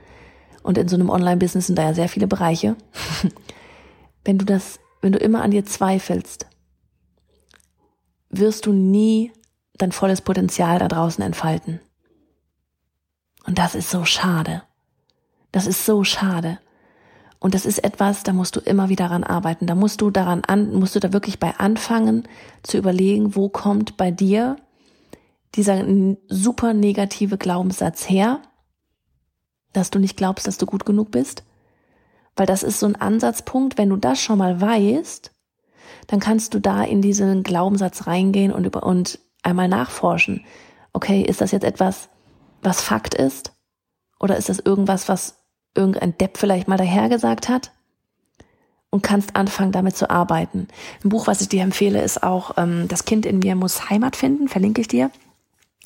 Und 0.64 0.78
in 0.78 0.88
so 0.88 0.96
einem 0.96 1.10
Online-Business 1.10 1.68
sind 1.68 1.78
da 1.78 1.84
ja 1.84 1.94
sehr 1.94 2.10
viele 2.10 2.28
Bereiche. 2.28 2.76
wenn 4.24 4.38
du 4.38 4.46
das 4.46 4.80
wenn 5.02 5.12
du 5.12 5.20
immer 5.20 5.42
an 5.42 5.52
dir 5.52 5.66
zweifelst, 5.66 6.48
wirst 8.30 8.66
du 8.66 8.74
nie 8.74 9.32
dein 9.78 9.92
volles 9.92 10.22
Potenzial 10.22 10.80
da 10.80 10.88
draußen 10.88 11.24
entfalten. 11.24 11.80
Und 13.48 13.58
das 13.58 13.74
ist 13.74 13.90
so 13.90 14.06
schade. 14.06 14.62
Das 15.52 15.66
ist 15.66 15.86
so 15.86 16.04
schade. 16.04 16.60
Und 17.40 17.54
das 17.54 17.66
ist 17.66 17.84
etwas, 17.84 18.24
da 18.24 18.34
musst 18.34 18.56
du 18.56 18.60
immer 18.60 18.90
wieder 18.90 19.06
daran 19.06 19.24
arbeiten. 19.24 19.68
Da 19.68 19.76
musst 19.76 20.02
du 20.02 20.12
daran 20.12 20.44
an, 20.46 20.74
musst 20.76 20.96
du 20.96 21.00
da 21.00 21.14
wirklich 21.14 21.40
bei 21.40 21.56
anfangen 21.58 22.28
zu 22.62 22.78
überlegen, 22.78 23.36
wo 23.36 23.50
kommt 23.50 23.96
bei 23.96 24.12
dir 24.12 24.58
dieser 25.56 25.84
super 26.28 26.74
negative 26.74 27.38
Glaubenssatz 27.38 28.10
her, 28.10 28.42
dass 29.74 29.92
du 29.92 30.00
nicht 30.00 30.18
glaubst, 30.18 30.46
dass 30.46 30.58
du 30.58 30.66
gut 30.66 30.86
genug 30.86 31.12
bist, 31.12 31.44
weil 32.36 32.46
das 32.46 32.64
ist 32.64 32.80
so 32.80 32.86
ein 32.86 32.96
Ansatzpunkt, 32.96 33.78
wenn 33.78 33.90
du 33.90 33.96
das 33.96 34.20
schon 34.20 34.40
mal 34.40 34.60
weißt, 34.60 35.32
dann 36.08 36.20
kannst 36.20 36.54
du 36.54 36.60
da 36.60 36.84
in 36.84 37.02
diesen 37.02 37.44
Glaubenssatz 37.44 38.08
reingehen 38.08 38.52
und 38.52 38.66
über, 38.66 38.84
und 38.84 39.20
einmal 39.42 39.68
nachforschen. 39.68 40.46
Okay, 40.94 41.22
ist 41.22 41.42
das 41.42 41.52
jetzt 41.52 41.64
etwas, 41.64 42.10
was 42.68 42.82
Fakt 42.82 43.16
ist? 43.16 43.54
Oder 44.20 44.38
ist 44.38 44.50
das 44.50 44.60
irgendwas, 44.60 45.10
was 45.10 45.38
irgendein 45.76 46.18
Depp 46.18 46.38
vielleicht 46.38 46.68
mal 46.68 46.78
dahergesagt 46.78 47.50
hat? 47.50 47.72
Und 48.90 49.04
kannst 49.04 49.36
anfangen, 49.36 49.72
damit 49.72 49.98
zu 49.98 50.10
arbeiten. 50.10 50.68
Ein 51.04 51.10
Buch, 51.10 51.28
was 51.28 51.42
ich 51.42 51.50
dir 51.50 51.62
empfehle, 51.62 52.02
ist 52.02 52.24
auch 52.24 52.52
ähm, 52.58 52.88
Das 52.88 53.06
Kind 53.06 53.26
in 53.26 53.40
mir 53.40 53.56
muss 53.56 53.90
Heimat 53.90 54.16
finden, 54.16 54.48
verlinke 54.48 54.82
ich 54.82 54.88
dir 54.88 55.12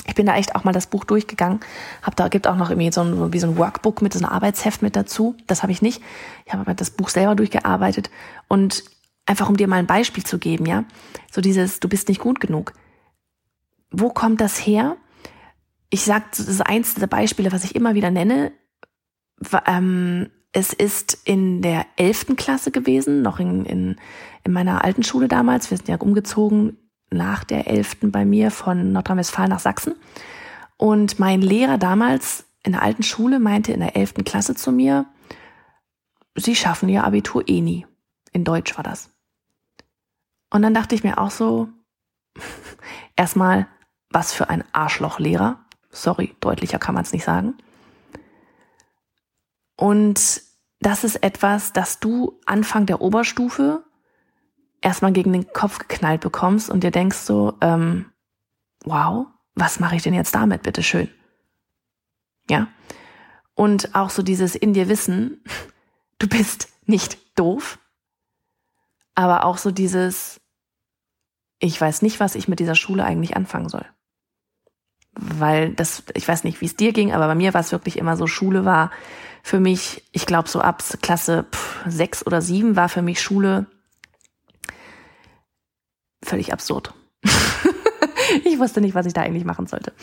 ich 0.08 0.16
bin 0.16 0.26
da 0.26 0.36
echt 0.36 0.56
auch 0.56 0.64
mal 0.64 0.72
das 0.72 0.88
Buch 0.88 1.04
durchgegangen. 1.04 1.60
Hab 2.02 2.16
da 2.16 2.28
gibt 2.28 2.48
auch 2.48 2.56
noch 2.56 2.70
irgendwie 2.70 2.92
so 2.92 3.02
ein, 3.02 3.34
wie 3.34 3.40
so 3.40 3.48
ein 3.48 3.58
Workbook 3.58 4.02
mit 4.02 4.14
so 4.14 4.20
einem 4.20 4.30
Arbeitsheft 4.30 4.82
mit 4.82 4.96
dazu. 4.96 5.36
Das 5.48 5.62
habe 5.64 5.72
ich 5.72 5.82
nicht. 5.82 6.02
Ich 6.46 6.54
habe 6.54 6.62
aber 6.62 6.74
das 6.74 6.90
Buch 6.90 7.10
selber 7.10 7.36
durchgearbeitet 7.36 8.10
und 8.48 8.84
einfach 9.26 9.50
um 9.50 9.58
dir 9.58 9.68
mal 9.68 9.78
ein 9.78 9.88
Beispiel 9.88 10.26
zu 10.26 10.40
geben, 10.40 10.66
ja. 10.66 10.84
So 11.32 11.42
dieses, 11.42 11.80
du 11.80 11.88
bist 11.88 12.10
nicht 12.10 12.20
gut 12.20 12.40
genug. 12.40 12.74
Wo 13.92 14.10
kommt 14.10 14.42
das 14.42 14.58
her? 14.58 14.98
Ich 15.92 16.04
sag, 16.04 16.32
das 16.32 16.48
ist 16.48 16.62
eins 16.62 16.96
der 16.96 17.08
Beispiele, 17.08 17.52
was 17.52 17.64
ich 17.64 17.76
immer 17.76 17.94
wieder 17.94 18.10
nenne. 18.10 18.54
Ähm, 19.68 20.32
es 20.54 20.74
ist 20.74 21.22
in 21.26 21.62
der 21.62 21.86
elften 21.98 22.36
Klasse 22.36 22.72
gewesen, 22.72 23.22
noch 23.22 23.40
in, 23.40 23.66
in, 23.66 23.96
in 24.44 24.54
meiner 24.54 24.84
alten 24.84 25.04
Schule 25.04 25.28
damals. 25.28 25.70
Wir 25.70 25.78
sind 25.78 25.90
ja 25.90 25.98
umgezogen 25.98 26.78
nach 27.10 27.44
der 27.44 27.68
11. 27.68 27.98
bei 28.04 28.26
mir 28.26 28.52
von 28.52 28.94
Nordrhein-Westfalen 28.94 29.50
nach 29.50 29.60
Sachsen. 29.60 29.96
Und 30.78 31.20
mein 31.20 31.42
Lehrer 31.42 31.78
damals 31.78 32.46
in 32.64 32.72
der 32.72 32.82
alten 32.82 33.04
Schule 33.04 33.40
meinte 33.40 33.74
in 33.74 33.82
der 33.82 33.96
11. 33.96 34.16
Klasse 34.26 34.56
zu 34.56 34.72
mir, 34.72 35.06
Sie 36.36 36.56
schaffen 36.56 36.88
Ihr 36.88 37.04
Abitur 37.04 37.48
eh 37.48 37.60
nie. 37.60 37.86
In 38.32 38.46
Deutsch 38.46 38.78
war 38.78 38.84
das. 38.84 39.10
Und 40.50 40.62
dann 40.62 40.74
dachte 40.74 40.96
ich 40.96 41.04
mir 41.04 41.18
auch 41.18 41.32
so, 41.32 41.68
erstmal, 43.16 43.68
was 44.10 44.34
für 44.34 44.50
ein 44.50 44.64
Arschlochlehrer. 44.72 45.60
Sorry, 45.92 46.36
deutlicher 46.40 46.80
kann 46.80 46.96
man 46.96 47.04
es 47.04 47.14
nicht 47.14 47.24
sagen. 47.24 47.56
Und 49.76 50.42
das 50.80 51.04
ist 51.04 51.18
etwas, 51.24 51.74
das 51.74 52.00
du 52.00 52.40
Anfang 52.46 52.86
der 52.86 53.02
Oberstufe 53.02 53.84
erstmal 54.82 55.12
gegen 55.12 55.34
den 55.34 55.52
Kopf 55.54 55.78
geknallt 55.80 56.22
bekommst 56.22 56.70
und 56.70 56.84
dir 56.84 56.92
denkst 56.92 57.18
so, 57.18 57.58
ähm, 57.62 58.12
wow, 58.84 59.28
was 59.56 59.80
mache 59.80 59.96
ich 59.96 60.04
denn 60.04 60.14
jetzt 60.14 60.34
damit, 60.34 60.64
bitteschön? 60.64 61.10
Ja. 62.50 62.68
Und 63.54 63.94
auch 63.96 64.10
so 64.10 64.24
dieses 64.24 64.56
in 64.56 64.74
dir 64.74 64.90
wissen, 64.90 65.44
du 66.20 66.28
bist 66.28 66.70
nicht 66.86 67.18
doof. 67.38 67.80
aber 69.16 69.46
auch 69.46 69.58
so 69.58 69.72
dieses, 69.72 70.42
ich 71.60 71.80
weiß 71.80 72.02
nicht, 72.02 72.20
was 72.20 72.36
ich 72.36 72.48
mit 72.48 72.60
dieser 72.60 72.76
Schule 72.76 73.04
eigentlich 73.04 73.36
anfangen 73.36 73.70
soll. 73.70 73.86
Weil 75.14 75.74
das, 75.74 76.04
ich 76.14 76.28
weiß 76.28 76.44
nicht, 76.44 76.62
wie 76.62 76.66
es 76.66 76.76
dir 76.76 76.94
ging, 76.94 77.12
aber 77.12 77.28
bei 77.28 77.36
mir 77.36 77.54
war 77.54 77.62
es 77.62 77.72
wirklich 77.72 77.98
immer 77.98 78.16
so, 78.16 78.28
Schule 78.28 78.66
war 78.66 78.92
für 79.44 79.60
mich, 79.60 80.04
ich 80.12 80.26
glaube 80.26 80.48
so 80.48 80.62
ab 80.62 80.84
Klasse 81.02 81.46
pff, 81.52 81.82
sechs 81.88 82.26
oder 82.26 82.42
sieben 82.42 82.76
war 82.76 82.90
für 82.90 83.02
mich 83.02 83.22
Schule 83.22 83.66
völlig 86.24 86.54
absurd. 86.54 86.94
ich 88.46 88.60
wusste 88.60 88.82
nicht, 88.82 88.96
was 88.96 89.06
ich 89.06 89.14
da 89.14 89.22
eigentlich 89.22 89.46
machen 89.46 89.68
sollte. 89.68 89.94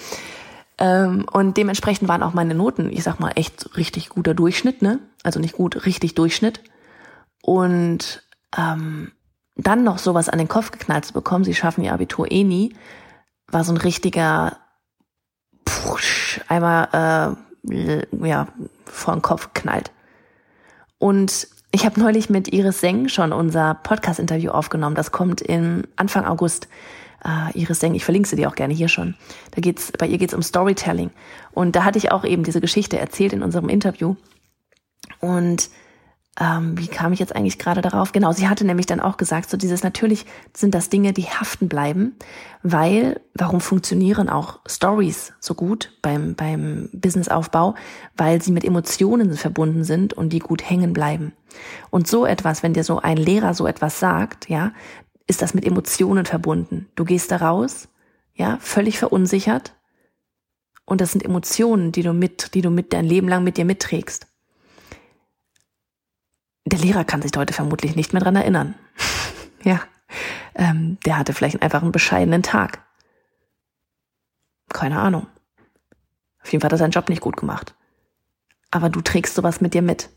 Ähm, 0.79 1.27
und 1.31 1.57
dementsprechend 1.57 2.09
waren 2.09 2.23
auch 2.23 2.35
meine 2.35 2.55
Noten, 2.55 2.91
ich 2.91 3.03
sag 3.03 3.19
mal, 3.19 3.33
echt 3.35 3.77
richtig 3.77 4.09
guter 4.11 4.35
Durchschnitt, 4.35 4.83
ne? 4.83 5.01
Also 5.23 5.41
nicht 5.41 5.55
gut, 5.55 5.87
richtig 5.87 6.15
Durchschnitt. 6.15 6.63
Und 7.43 8.23
ähm, 8.57 9.13
dann 9.57 9.83
noch 9.85 9.99
sowas 9.99 10.29
an 10.29 10.39
den 10.39 10.49
Kopf 10.49 10.71
geknallt 10.71 11.05
zu 11.05 11.13
bekommen, 11.13 11.45
sie 11.45 11.55
schaffen 11.55 11.83
ihr 11.83 11.93
Abitur 11.93 12.31
eh 12.31 12.45
nie, 12.45 12.77
war 13.49 13.65
so 13.65 13.73
ein 13.73 13.79
richtiger 13.79 14.59
Push, 15.69 16.41
einmal 16.49 17.37
äh, 17.71 18.27
ja 18.27 18.49
vor 18.85 19.15
den 19.15 19.23
Kopf 19.23 19.53
geknallt. 19.53 19.93
Und 20.99 21.49
ich 21.71 21.85
habe 21.85 22.01
neulich 22.01 22.31
mit 22.31 22.49
Iris 22.53 22.81
Seng 22.81 23.09
schon 23.09 23.33
unser 23.33 23.75
Podcast-Interview 23.75 24.51
aufgenommen. 24.51 24.97
Das 24.97 25.13
kommt 25.13 25.43
im 25.43 25.85
Anfang 25.97 26.25
August. 26.25 26.69
Äh, 27.25 27.59
Iris 27.59 27.81
Seng, 27.81 27.95
ich 27.95 28.05
verlinke 28.05 28.29
sie 28.29 28.37
dir 28.37 28.49
auch 28.49 28.55
gerne 28.55 28.73
hier 28.73 28.89
schon. 28.89 29.15
Da 29.51 29.61
geht's, 29.61 29.93
bei 29.93 30.07
ihr 30.07 30.19
geht's 30.19 30.35
um 30.35 30.43
Storytelling. 30.43 31.11
Und 31.53 31.77
da 31.77 31.85
hatte 31.85 31.99
ich 31.99 32.11
auch 32.11 32.25
eben 32.25 32.45
diese 32.45 32.61
Geschichte 32.61 32.99
erzählt 32.99 33.33
in 33.35 33.43
unserem 33.43 33.69
Interview. 33.69 34.17
Und 35.21 35.69
ähm, 36.41 36.79
wie 36.79 36.87
kam 36.87 37.13
ich 37.13 37.19
jetzt 37.19 37.35
eigentlich 37.35 37.59
gerade 37.59 37.81
darauf? 37.81 38.13
Genau, 38.13 38.31
sie 38.33 38.49
hatte 38.49 38.65
nämlich 38.65 38.87
dann 38.87 39.01
auch 39.01 39.17
gesagt, 39.17 39.51
so 39.51 39.57
dieses 39.57 39.83
natürlich 39.83 40.25
sind 40.57 40.75
das 40.75 40.89
Dinge, 40.89 41.13
die 41.13 41.25
haften 41.25 41.69
bleiben, 41.69 42.15
weil 42.63 43.21
warum 43.35 43.61
funktionieren 43.61 44.29
auch 44.29 44.61
Stories 44.67 45.33
so 45.41 45.55
gut 45.55 45.99
beim 46.01 46.35
beim 46.37 46.91
Businessaufbau, 46.93 47.75
weil 48.17 48.41
sie 48.41 48.53
mit 48.53 48.65
Emotionen 48.65 49.35
verbunden 49.35 49.83
sind 49.83 50.15
und 50.15 50.33
die 50.33 50.39
gut 50.39 50.69
hängen 50.69 50.93
bleiben. 50.93 51.33
Und 51.91 52.07
so 52.07 52.25
etwas, 52.25 52.63
wenn 52.63 52.75
dir 52.75 52.85
so 52.85 53.01
ein 53.01 53.17
Lehrer 53.17 53.55
so 53.55 53.67
etwas 53.67 53.99
sagt, 53.99 54.49
ja, 54.49 54.73
ist 55.27 55.43
das 55.43 55.55
mit 55.55 55.67
Emotionen 55.67 56.25
verbunden. 56.25 56.89
Du 56.95 57.05
gehst 57.05 57.33
da 57.33 57.39
raus, 57.39 57.89
ja, 58.35 58.59
völlig 58.61 58.99
verunsichert 58.99 59.75
und 60.85 61.01
das 61.01 61.11
sind 61.11 61.25
Emotionen, 61.25 61.91
die 61.91 62.03
du 62.03 62.13
mit, 62.13 62.55
die 62.55 62.63
du 62.63 62.71
mit 62.71 62.93
dein 62.93 63.05
Leben 63.05 63.29
lang 63.29 63.43
mit 63.43 63.57
dir 63.57 63.65
mitträgst 63.65 64.29
der 66.73 66.81
Lehrer 66.81 67.05
kann 67.05 67.23
sich 67.23 67.33
heute 67.37 67.53
vermutlich 67.53 67.97
nicht 67.97 68.13
mehr 68.13 68.23
dran 68.23 68.37
erinnern. 68.37 68.75
ja, 69.63 69.81
ähm, 70.55 70.99
der 71.05 71.19
hatte 71.19 71.33
vielleicht 71.33 71.63
einfach 71.63 71.83
einen 71.83 71.93
bescheidenen 71.93 72.43
Tag. 72.43 72.85
Keine 74.71 74.99
Ahnung. 74.99 75.27
Auf 76.43 76.53
jeden 76.53 76.61
Fall 76.61 76.69
hat 76.69 76.73
er 76.73 76.79
seinen 76.79 76.91
Job 76.91 77.09
nicht 77.09 77.21
gut 77.21 77.37
gemacht. 77.37 77.75
Aber 78.71 78.91
du 78.91 79.01
trägst 79.01 79.35
sowas 79.35 79.61
mit 79.61 79.75
dir 79.75 79.83
mit. 79.83 80.11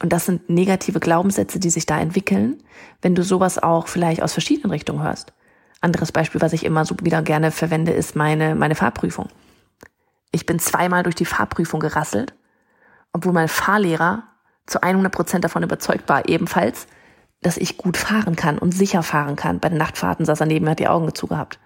Und 0.00 0.12
das 0.12 0.26
sind 0.26 0.48
negative 0.48 1.00
Glaubenssätze, 1.00 1.60
die 1.60 1.70
sich 1.70 1.86
da 1.86 2.00
entwickeln, 2.00 2.62
wenn 3.02 3.14
du 3.14 3.22
sowas 3.22 3.62
auch 3.62 3.88
vielleicht 3.88 4.22
aus 4.22 4.32
verschiedenen 4.32 4.70
Richtungen 4.70 5.02
hörst. 5.02 5.32
Anderes 5.80 6.12
Beispiel, 6.12 6.40
was 6.40 6.52
ich 6.52 6.64
immer 6.64 6.84
so 6.84 6.96
wieder 7.02 7.22
gerne 7.22 7.50
verwende, 7.50 7.92
ist 7.92 8.16
meine, 8.16 8.54
meine 8.54 8.74
Fahrprüfung. 8.74 9.28
Ich 10.30 10.46
bin 10.46 10.58
zweimal 10.58 11.02
durch 11.02 11.14
die 11.14 11.24
Fahrprüfung 11.24 11.80
gerasselt, 11.80 12.34
obwohl 13.12 13.32
mein 13.32 13.48
Fahrlehrer 13.48 14.22
zu 14.66 14.82
100 14.82 15.12
Prozent 15.12 15.44
davon 15.44 15.62
überzeugt 15.62 16.08
war, 16.08 16.28
ebenfalls, 16.28 16.86
dass 17.42 17.56
ich 17.56 17.76
gut 17.76 17.96
fahren 17.96 18.36
kann 18.36 18.58
und 18.58 18.72
sicher 18.72 19.02
fahren 19.02 19.36
kann. 19.36 19.60
Bei 19.60 19.68
den 19.68 19.78
Nachtfahrten 19.78 20.24
saß 20.24 20.40
er 20.40 20.46
neben 20.46 20.64
mir, 20.64 20.72
hat 20.72 20.78
die 20.78 20.88
Augen 20.88 21.12
zugehabt. 21.14 21.58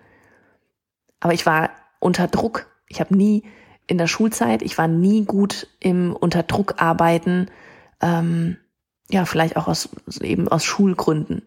Aber 1.20 1.34
ich 1.34 1.46
war 1.46 1.70
unter 2.00 2.28
Druck. 2.28 2.66
Ich 2.88 3.00
habe 3.00 3.16
nie 3.16 3.44
in 3.86 3.98
der 3.98 4.06
Schulzeit, 4.06 4.62
ich 4.62 4.78
war 4.78 4.88
nie 4.88 5.24
gut 5.24 5.68
im 5.80 6.16
unter 6.16 6.42
Druck 6.42 6.74
arbeiten, 6.78 7.48
ähm, 8.00 8.56
ja, 9.08 9.24
vielleicht 9.24 9.56
auch 9.56 9.68
aus 9.68 9.88
eben 10.20 10.48
aus 10.48 10.64
Schulgründen. 10.64 11.42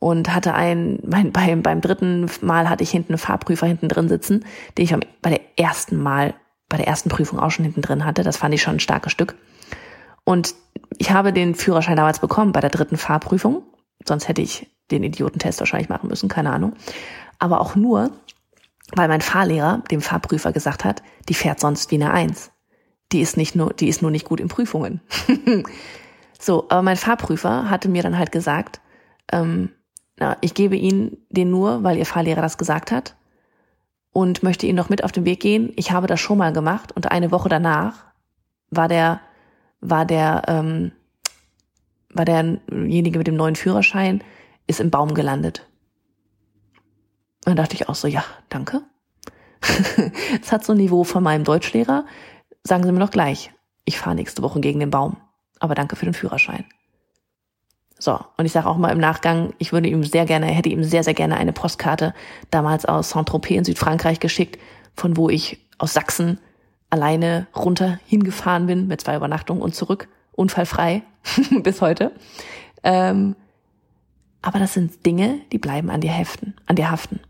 Und 0.00 0.34
hatte 0.34 0.54
ein, 0.54 0.98
mein, 1.06 1.32
beim, 1.32 1.62
beim 1.62 1.80
dritten 1.80 2.28
Mal 2.42 2.68
hatte 2.68 2.82
ich 2.82 2.90
hinten 2.90 3.12
einen 3.12 3.18
Fahrprüfer 3.18 3.66
hinten 3.66 3.88
drin 3.88 4.08
sitzen, 4.08 4.44
den 4.76 4.84
ich 4.84 4.94
bei 5.22 5.30
der 5.30 5.40
ersten 5.56 5.96
Mal, 5.96 6.34
bei 6.68 6.76
der 6.76 6.88
ersten 6.88 7.08
Prüfung 7.08 7.38
auch 7.38 7.50
schon 7.50 7.64
hinten 7.64 7.80
drin 7.80 8.04
hatte. 8.04 8.22
Das 8.22 8.36
fand 8.36 8.52
ich 8.54 8.60
schon 8.60 8.76
ein 8.76 8.80
starkes 8.80 9.12
Stück. 9.12 9.34
Und 10.24 10.54
ich 10.98 11.10
habe 11.10 11.32
den 11.32 11.54
Führerschein 11.54 11.96
damals 11.96 12.18
bekommen 12.18 12.52
bei 12.52 12.60
der 12.60 12.70
dritten 12.70 12.96
Fahrprüfung. 12.96 13.62
Sonst 14.06 14.28
hätte 14.28 14.42
ich 14.42 14.66
den 14.90 15.02
Idiotentest 15.02 15.60
wahrscheinlich 15.60 15.88
machen 15.88 16.08
müssen, 16.08 16.28
keine 16.28 16.52
Ahnung. 16.52 16.74
Aber 17.38 17.60
auch 17.60 17.74
nur, 17.74 18.10
weil 18.94 19.08
mein 19.08 19.20
Fahrlehrer 19.20 19.82
dem 19.90 20.00
Fahrprüfer 20.00 20.52
gesagt 20.52 20.84
hat, 20.84 21.02
die 21.28 21.34
fährt 21.34 21.60
sonst 21.60 21.90
wie 21.90 21.96
eine 21.96 22.12
Eins. 22.12 22.50
Die 23.12 23.20
ist 23.20 23.36
nicht 23.36 23.54
nur, 23.54 23.72
die 23.72 23.88
ist 23.88 24.02
nur 24.02 24.10
nicht 24.10 24.26
gut 24.26 24.40
in 24.40 24.48
Prüfungen. 24.48 25.00
so, 26.38 26.66
aber 26.68 26.82
mein 26.82 26.96
Fahrprüfer 26.96 27.70
hatte 27.70 27.88
mir 27.88 28.02
dann 28.02 28.18
halt 28.18 28.32
gesagt, 28.32 28.80
ähm, 29.32 29.70
na, 30.16 30.36
ich 30.40 30.54
gebe 30.54 30.76
Ihnen 30.76 31.18
den 31.28 31.50
nur, 31.50 31.82
weil 31.82 31.96
Ihr 31.96 32.06
Fahrlehrer 32.06 32.42
das 32.42 32.58
gesagt 32.58 32.92
hat 32.92 33.16
und 34.12 34.42
möchte 34.42 34.66
Ihnen 34.66 34.76
noch 34.76 34.88
mit 34.88 35.02
auf 35.02 35.12
den 35.12 35.24
Weg 35.24 35.40
gehen. 35.40 35.72
Ich 35.76 35.90
habe 35.90 36.06
das 36.06 36.20
schon 36.20 36.38
mal 36.38 36.52
gemacht 36.52 36.92
und 36.92 37.10
eine 37.10 37.30
Woche 37.30 37.48
danach 37.48 38.04
war 38.70 38.88
der 38.88 39.20
war 39.84 40.06
der, 40.06 40.42
ähm, 40.48 40.92
war 42.12 42.24
derjenige 42.24 43.18
mit 43.18 43.26
dem 43.26 43.36
neuen 43.36 43.54
Führerschein, 43.54 44.24
ist 44.66 44.80
im 44.80 44.90
Baum 44.90 45.14
gelandet. 45.14 45.66
Und 47.44 47.50
dann 47.50 47.56
dachte 47.56 47.74
ich 47.74 47.88
auch 47.88 47.94
so, 47.94 48.08
ja, 48.08 48.24
danke. 48.48 48.82
Es 50.42 50.50
hat 50.50 50.64
so 50.64 50.72
ein 50.72 50.78
Niveau 50.78 51.04
von 51.04 51.22
meinem 51.22 51.44
Deutschlehrer. 51.44 52.06
Sagen 52.64 52.84
Sie 52.84 52.92
mir 52.92 53.00
doch 53.00 53.10
gleich, 53.10 53.52
ich 53.84 53.98
fahre 53.98 54.16
nächste 54.16 54.42
Woche 54.42 54.60
gegen 54.60 54.80
den 54.80 54.90
Baum. 54.90 55.18
Aber 55.60 55.74
danke 55.74 55.96
für 55.96 56.06
den 56.06 56.14
Führerschein. 56.14 56.64
So, 57.98 58.18
und 58.36 58.44
ich 58.44 58.52
sage 58.52 58.68
auch 58.68 58.76
mal 58.76 58.90
im 58.90 58.98
Nachgang, 58.98 59.54
ich 59.58 59.72
würde 59.72 59.88
ihm 59.88 60.04
sehr 60.04 60.24
gerne, 60.24 60.46
hätte 60.46 60.68
ihm 60.68 60.84
sehr, 60.84 61.04
sehr 61.04 61.14
gerne 61.14 61.36
eine 61.36 61.52
Postkarte 61.52 62.14
damals 62.50 62.84
aus 62.84 63.10
Saint-Tropez 63.10 63.58
in 63.58 63.64
Südfrankreich 63.64 64.20
geschickt, 64.20 64.58
von 64.94 65.16
wo 65.16 65.28
ich 65.28 65.64
aus 65.78 65.94
Sachsen 65.94 66.38
alleine 66.94 67.48
runter 67.54 67.98
hingefahren 68.06 68.66
bin 68.66 68.86
mit 68.86 69.00
zwei 69.00 69.16
Übernachtungen 69.16 69.62
und 69.62 69.74
zurück, 69.74 70.08
unfallfrei 70.32 71.02
bis 71.62 71.80
heute. 71.80 72.12
Ähm, 72.82 73.34
aber 74.40 74.60
das 74.60 74.74
sind 74.74 75.04
Dinge, 75.04 75.40
die 75.52 75.58
bleiben 75.58 75.90
an 75.90 76.00
dir 76.00 76.12
heften, 76.12 76.54
an 76.66 76.76
dir 76.76 76.90
haften. 76.90 77.20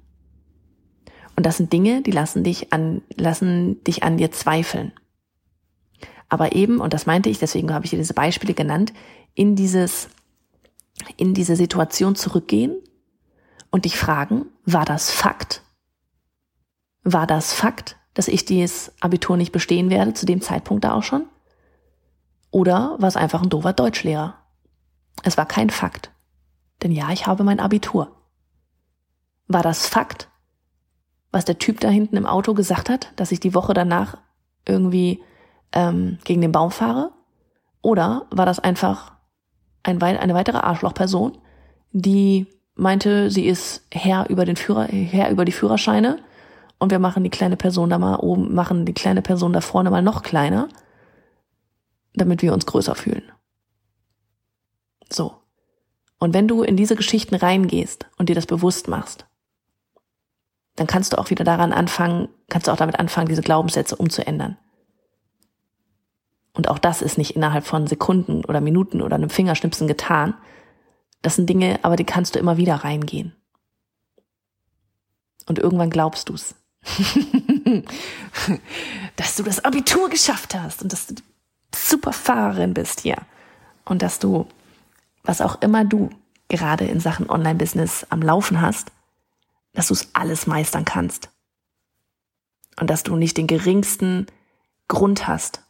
Und 1.37 1.47
das 1.47 1.57
sind 1.57 1.73
Dinge, 1.73 2.03
die 2.03 2.11
lassen 2.11 2.45
dich 2.45 2.73
an, 2.73 3.03
lassen 3.17 3.83
dich 3.85 4.03
an 4.03 4.19
dir 4.19 4.31
zweifeln. 4.31 4.93
Aber 6.29 6.55
eben, 6.55 6.81
und 6.81 6.93
das 6.93 7.07
meinte 7.07 7.31
ich, 7.31 7.39
deswegen 7.39 7.73
habe 7.73 7.85
ich 7.85 7.91
dir 7.91 7.99
diese 7.99 8.15
Beispiele 8.15 8.55
genannt, 8.55 8.93
in 9.35 9.57
dieses, 9.57 10.09
in 11.17 11.33
diese 11.33 11.57
Situation 11.57 12.17
zurückgehen 12.17 12.77
und 13.71 13.85
dich 13.85 13.97
fragen, 13.97 14.47
war 14.65 14.85
das 14.85 15.11
Fakt? 15.11 15.63
War 17.03 17.27
das 17.27 17.53
Fakt, 17.53 17.97
dass 18.15 18.29
ich 18.29 18.45
dieses 18.45 18.93
Abitur 19.01 19.37
nicht 19.37 19.53
bestehen 19.53 19.91
werde, 19.91 20.15
zu 20.15 20.27
dem 20.27 20.41
Zeitpunkt 20.41 20.85
da 20.85 20.93
auch 20.93 21.03
schon? 21.03 21.27
Oder 22.51 22.97
war 22.99 23.09
es 23.09 23.17
einfach 23.17 23.43
ein 23.43 23.51
doofer 23.51 23.73
Deutschlehrer? 23.73 24.35
Es 25.23 25.37
war 25.37 25.47
kein 25.47 25.71
Fakt. 25.71 26.11
Denn 26.83 26.93
ja, 26.93 27.11
ich 27.11 27.27
habe 27.27 27.45
mein 27.45 27.61
Abitur. 27.61 28.13
War 29.49 29.63
das 29.63 29.89
Fakt, 29.89 30.29
was 31.33 31.45
der 31.45 31.59
Typ 31.59 31.81
da 31.81 31.89
hinten 31.89 32.17
im 32.17 32.27
Auto 32.27 32.55
gesagt 32.55 32.89
hat, 32.89 33.13
dass 33.17 33.33
ich 33.33 33.41
die 33.41 33.55
Woche 33.55 33.75
danach 33.75 34.19
irgendwie 34.67 35.23
ähm, 35.73 36.19
gegen 36.25 36.41
den 36.41 36.53
Baum 36.53 36.71
fahre? 36.71 37.13
Oder 37.83 38.27
war 38.31 38.47
das 38.47 38.61
einfach 38.61 39.15
ein, 39.83 40.01
eine 40.03 40.35
weitere 40.35 40.59
Arschlochperson, 40.59 41.39
die 41.93 42.47
meinte, 42.75 43.31
sie 43.31 43.47
ist 43.47 43.87
Herr 43.91 44.29
über 44.31 44.45
den 44.45 44.57
Führer, 44.57 44.87
Herr 44.87 45.31
über 45.31 45.45
die 45.45 45.53
Führerscheine 45.53 46.19
und 46.79 46.91
wir 46.91 46.99
machen 46.99 47.25
die 47.25 47.31
kleine 47.31 47.57
Person 47.57 47.91
da 47.91 47.99
mal 47.99 48.17
oben, 48.17 48.55
machen 48.55 48.85
die 48.85 48.95
kleine 48.95 49.23
Person 49.23 49.53
da 49.53 49.61
vorne 49.61 49.91
mal 49.91 50.03
noch 50.03 50.23
kleiner, 50.23 50.69
damit 52.15 52.43
wir 52.43 52.53
uns 52.53 52.67
größer 52.67 52.95
fühlen. 52.95 53.23
So. 55.11 55.41
Und 56.19 56.35
wenn 56.35 56.49
du 56.49 56.63
in 56.63 56.77
diese 56.77 56.97
Geschichten 56.97 57.35
reingehst 57.35 58.07
und 58.19 58.29
dir 58.29 58.35
das 58.35 58.47
bewusst 58.47 58.89
machst, 58.89 59.27
dann 60.77 60.87
kannst 60.87 61.13
du 61.13 61.19
auch 61.19 61.31
wieder 61.31 61.45
daran 61.45 61.73
anfangen, 61.73 62.29
kannst 62.49 62.67
du 62.67 62.73
auch 62.73 62.77
damit 62.77 62.99
anfangen, 62.99 63.29
diese 63.29 63.43
Glaubenssätze 63.43 63.97
umzuändern. 63.97 64.57
Und 66.53 66.69
auch 66.69 66.79
das 66.79 67.03
ist 67.03 67.19
nicht 67.19 67.37
innerhalb 67.37 67.67
von 67.67 67.87
Sekunden 67.87 68.45
oder 68.45 68.61
Minuten 68.61 69.03
oder 69.03 69.17
einem 69.17 69.31
Fingerschnipsen 69.31 69.89
getan. 69.89 70.35
Das 71.21 71.37
sind 71.37 71.49
Dinge, 71.49 71.81
aber 71.83 71.97
die 71.97 72.05
kannst 72.05 72.35
du 72.35 72.39
immer 72.39 72.57
wieder 72.57 72.77
reingehen. 72.77 73.35
Und 75.47 75.59
irgendwann 75.59 75.91
glaubst 75.91 76.29
du's. 76.29 76.55
dass 79.17 79.37
du 79.37 79.43
das 79.43 79.65
Abitur 79.65 80.09
geschafft 80.11 80.55
hast 80.55 80.83
und 80.83 80.93
dass 80.93 81.07
du 81.07 81.15
super 81.75 82.13
Fahrerin 82.13 82.75
bist 82.75 83.01
hier 83.01 83.17
und 83.85 84.03
dass 84.03 84.19
du, 84.19 84.47
was 85.23 85.41
auch 85.41 85.61
immer 85.63 85.85
du 85.85 86.11
gerade 86.49 86.85
in 86.85 87.01
Sachen 87.01 87.29
Online-Business 87.31 88.07
am 88.11 88.23
Laufen 88.23 88.61
hast, 88.61 88.93
dass 89.73 89.89
du 89.89 89.95
es 89.95 90.09
alles 90.13 90.47
meistern 90.47 90.85
kannst. 90.85 91.31
Und 92.79 92.91
dass 92.91 93.03
du 93.03 93.17
nicht 93.17 93.37
den 93.37 93.47
geringsten 93.47 94.27
Grund 94.89 95.29
hast, 95.29 95.63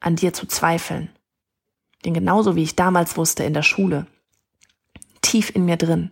an 0.00 0.16
dir 0.16 0.32
zu 0.32 0.46
zweifeln. 0.46 1.10
Denn 2.04 2.14
genauso 2.14 2.56
wie 2.56 2.62
ich 2.62 2.76
damals 2.76 3.16
wusste 3.16 3.44
in 3.44 3.54
der 3.54 3.62
Schule, 3.62 4.06
tief 5.22 5.54
in 5.54 5.64
mir 5.64 5.76
drin, 5.76 6.10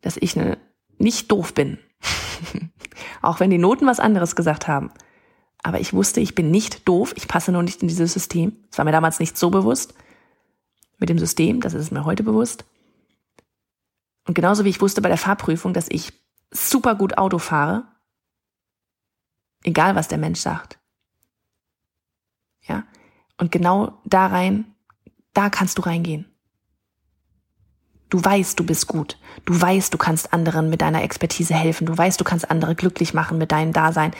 dass 0.00 0.16
ich 0.16 0.36
ne, 0.36 0.58
nicht 0.98 1.30
doof 1.30 1.54
bin. 1.54 1.78
Auch 3.22 3.40
wenn 3.40 3.50
die 3.50 3.58
Noten 3.58 3.86
was 3.86 4.00
anderes 4.00 4.36
gesagt 4.36 4.68
haben. 4.68 4.90
Aber 5.62 5.80
ich 5.80 5.94
wusste, 5.94 6.20
ich 6.20 6.34
bin 6.34 6.50
nicht 6.50 6.86
doof, 6.88 7.14
ich 7.16 7.28
passe 7.28 7.52
nur 7.52 7.62
nicht 7.62 7.82
in 7.82 7.88
dieses 7.88 8.12
System. 8.12 8.56
Das 8.68 8.78
war 8.78 8.84
mir 8.84 8.92
damals 8.92 9.20
nicht 9.20 9.38
so 9.38 9.50
bewusst. 9.50 9.94
Mit 10.98 11.08
dem 11.08 11.18
System, 11.18 11.60
das 11.60 11.74
ist 11.74 11.92
mir 11.92 12.04
heute 12.04 12.24
bewusst. 12.24 12.64
Und 14.26 14.34
genauso 14.34 14.64
wie 14.64 14.70
ich 14.70 14.80
wusste 14.80 15.00
bei 15.00 15.08
der 15.08 15.18
Fahrprüfung, 15.18 15.72
dass 15.72 15.86
ich 15.88 16.12
super 16.50 16.94
gut 16.94 17.18
Auto 17.18 17.38
fahre, 17.38 17.84
egal 19.64 19.94
was 19.94 20.08
der 20.08 20.18
Mensch 20.18 20.40
sagt. 20.40 20.78
Ja? 22.62 22.84
Und 23.38 23.50
genau 23.50 24.00
da 24.04 24.26
rein, 24.26 24.74
da 25.32 25.50
kannst 25.50 25.78
du 25.78 25.82
reingehen. 25.82 26.31
Du 28.12 28.22
weißt, 28.22 28.60
du 28.60 28.64
bist 28.64 28.88
gut. 28.88 29.16
Du 29.46 29.58
weißt, 29.58 29.94
du 29.94 29.96
kannst 29.96 30.34
anderen 30.34 30.68
mit 30.68 30.82
deiner 30.82 31.02
Expertise 31.02 31.54
helfen. 31.54 31.86
Du 31.86 31.96
weißt, 31.96 32.20
du 32.20 32.24
kannst 32.24 32.50
andere 32.50 32.74
glücklich 32.74 33.14
machen 33.14 33.38
mit 33.38 33.52
deinem 33.52 33.72
Dasein. 33.72 34.12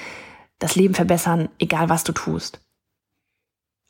Das 0.58 0.76
Leben 0.76 0.94
verbessern, 0.94 1.50
egal 1.58 1.90
was 1.90 2.02
du 2.02 2.12
tust. 2.12 2.62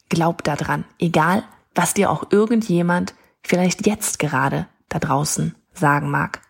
Glaub 0.09 0.43
daran, 0.43 0.85
egal 0.99 1.45
was 1.77 1.95
dir 1.95 2.11
auch 2.11 2.33
irgendjemand 2.33 3.15
vielleicht 3.45 3.87
jetzt 3.87 4.19
gerade 4.19 4.67
da 4.89 4.99
draußen 4.99 5.55
sagen 5.73 6.11
mag, 6.11 6.41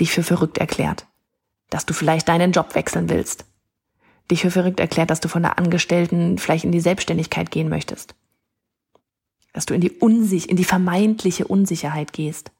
dich 0.00 0.10
für 0.10 0.22
verrückt 0.22 0.56
erklärt, 0.56 1.04
dass 1.68 1.84
du 1.84 1.92
vielleicht 1.92 2.26
deinen 2.26 2.52
Job 2.52 2.74
wechseln 2.74 3.10
willst, 3.10 3.44
dich 4.30 4.40
für 4.40 4.50
verrückt 4.50 4.80
erklärt, 4.80 5.10
dass 5.10 5.20
du 5.20 5.28
von 5.28 5.42
der 5.42 5.58
Angestellten 5.58 6.38
vielleicht 6.38 6.64
in 6.64 6.72
die 6.72 6.80
Selbstständigkeit 6.80 7.50
gehen 7.50 7.68
möchtest, 7.68 8.14
dass 9.52 9.66
du 9.66 9.74
in 9.74 9.82
die 9.82 9.90
Unsich, 9.90 10.48
in 10.48 10.56
die 10.56 10.64
vermeintliche 10.64 11.46
Unsicherheit 11.46 12.14
gehst, 12.14 12.50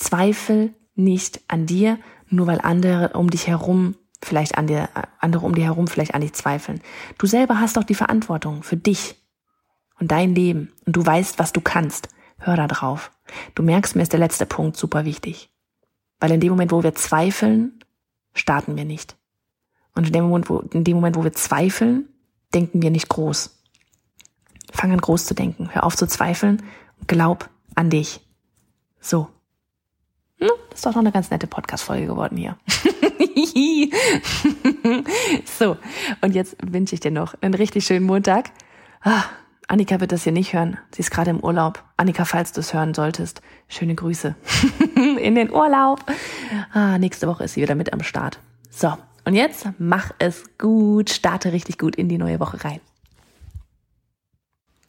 Zweifel 0.00 0.74
nicht 0.94 1.42
an 1.46 1.66
dir, 1.66 1.98
nur 2.28 2.46
weil 2.46 2.60
andere 2.60 3.10
um 3.10 3.30
dich 3.30 3.46
herum 3.46 3.96
vielleicht 4.22 4.56
an 4.56 4.66
dir, 4.66 4.88
andere 5.18 5.44
um 5.44 5.54
dir 5.54 5.64
herum 5.64 5.86
vielleicht 5.86 6.14
an 6.14 6.22
dich 6.22 6.32
zweifeln. 6.32 6.80
Du 7.18 7.26
selber 7.26 7.60
hast 7.60 7.76
doch 7.76 7.84
die 7.84 7.94
Verantwortung 7.94 8.62
für 8.62 8.76
dich 8.76 9.16
und 9.98 10.10
dein 10.10 10.34
Leben 10.34 10.72
und 10.86 10.96
du 10.96 11.04
weißt, 11.04 11.38
was 11.38 11.52
du 11.52 11.60
kannst. 11.60 12.08
Hör 12.38 12.56
da 12.56 12.66
drauf. 12.66 13.10
Du 13.54 13.62
merkst, 13.62 13.94
mir 13.94 14.02
ist 14.02 14.12
der 14.12 14.20
letzte 14.20 14.46
Punkt 14.46 14.76
super 14.76 15.04
wichtig. 15.04 15.50
Weil 16.18 16.32
in 16.32 16.40
dem 16.40 16.50
Moment, 16.50 16.72
wo 16.72 16.82
wir 16.82 16.94
zweifeln, 16.94 17.84
starten 18.32 18.76
wir 18.76 18.86
nicht. 18.86 19.16
Und 19.94 20.06
in 20.06 20.12
dem 20.14 20.24
Moment, 20.24 20.48
wo, 20.48 20.60
in 20.60 20.84
dem 20.84 20.96
Moment, 20.96 21.16
wo 21.16 21.24
wir 21.24 21.34
zweifeln, 21.34 22.08
denken 22.54 22.80
wir 22.80 22.90
nicht 22.90 23.10
groß. 23.10 23.58
Fang 24.72 24.92
an 24.92 25.00
groß 25.00 25.26
zu 25.26 25.34
denken. 25.34 25.68
Hör 25.72 25.84
auf 25.84 25.96
zu 25.96 26.06
zweifeln 26.06 26.62
und 26.98 27.08
glaub 27.08 27.50
an 27.74 27.90
dich. 27.90 28.20
So. 29.00 29.28
Das 30.40 30.78
ist 30.78 30.86
doch 30.86 30.92
noch 30.92 31.00
eine 31.00 31.12
ganz 31.12 31.30
nette 31.30 31.46
Podcast-Folge 31.46 32.06
geworden 32.06 32.36
hier. 32.36 32.56
so, 35.58 35.76
und 36.22 36.34
jetzt 36.34 36.56
wünsche 36.62 36.94
ich 36.94 37.00
dir 37.00 37.10
noch 37.10 37.34
einen 37.42 37.54
richtig 37.54 37.84
schönen 37.84 38.06
Montag. 38.06 38.50
Ah, 39.02 39.24
Annika 39.68 40.00
wird 40.00 40.12
das 40.12 40.24
hier 40.24 40.32
nicht 40.32 40.52
hören. 40.52 40.78
Sie 40.94 41.00
ist 41.00 41.10
gerade 41.10 41.30
im 41.30 41.40
Urlaub. 41.40 41.84
Annika, 41.96 42.24
falls 42.24 42.52
du 42.52 42.60
es 42.60 42.74
hören 42.74 42.94
solltest, 42.94 43.42
schöne 43.68 43.94
Grüße 43.94 44.34
in 45.20 45.34
den 45.34 45.52
Urlaub. 45.52 46.04
Ah, 46.72 46.98
nächste 46.98 47.28
Woche 47.28 47.44
ist 47.44 47.54
sie 47.54 47.62
wieder 47.62 47.74
mit 47.74 47.92
am 47.92 48.02
Start. 48.02 48.40
So, 48.70 48.94
und 49.24 49.34
jetzt 49.34 49.68
mach 49.78 50.12
es 50.18 50.44
gut, 50.58 51.10
starte 51.10 51.52
richtig 51.52 51.78
gut 51.78 51.96
in 51.96 52.08
die 52.08 52.18
neue 52.18 52.40
Woche 52.40 52.64
rein. 52.64 52.80